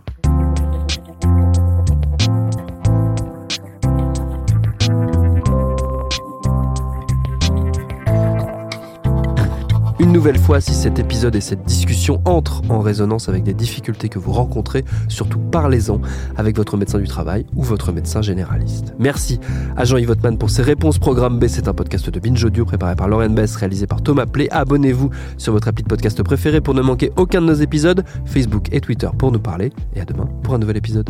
Nouvelle 10.22 10.38
fois, 10.38 10.62
si 10.62 10.76
cet 10.76 11.00
épisode 11.00 11.36
et 11.36 11.42
cette 11.42 11.64
discussion 11.64 12.22
entrent 12.26 12.62
en 12.70 12.80
résonance 12.80 13.28
avec 13.28 13.42
des 13.42 13.56
difficultés 13.56 14.08
que 14.08 14.20
vous 14.20 14.32
rencontrez, 14.32 14.86
surtout 15.08 15.40
parlez-en 15.40 16.00
avec 16.38 16.58
votre 16.58 16.78
médecin 16.78 17.00
du 17.00 17.08
travail 17.08 17.44
ou 17.56 17.64
votre 17.64 17.92
médecin 17.92 18.22
généraliste. 18.22 18.94
Merci 19.00 19.40
à 19.76 19.84
Jean-Yves 19.84 20.10
Votman 20.10 20.38
pour 20.38 20.52
ses 20.52 20.62
réponses. 20.62 21.00
Programme 21.00 21.40
B, 21.40 21.48
c'est 21.48 21.68
un 21.68 21.74
podcast 21.74 22.08
de 22.12 22.20
Binge 22.20 22.44
Audio 22.44 22.66
préparé 22.66 22.96
par 22.96 23.08
Lauren 23.08 23.32
Bess, 23.32 23.56
réalisé 23.56 23.88
par 23.88 24.04
Thomas 24.04 24.28
Play. 24.28 24.48
Abonnez-vous 24.52 25.10
sur 25.40 25.54
votre 25.54 25.70
appli 25.70 25.82
de 25.82 25.90
podcast 25.90 26.22
préféré 26.22 26.62
pour 26.62 26.76
ne 26.76 26.84
manquer 26.84 27.12
aucun 27.16 27.42
de 27.42 27.48
nos 27.48 27.56
épisodes, 27.56 28.06
Facebook 28.26 28.68
et 28.72 28.80
Twitter 28.80 29.10
pour 29.18 29.32
nous 29.32 29.40
parler. 29.40 29.74
Et 29.96 30.02
à 30.02 30.06
demain 30.06 30.30
pour 30.44 30.54
un 30.54 30.60
nouvel 30.60 30.78
épisode. 30.78 31.10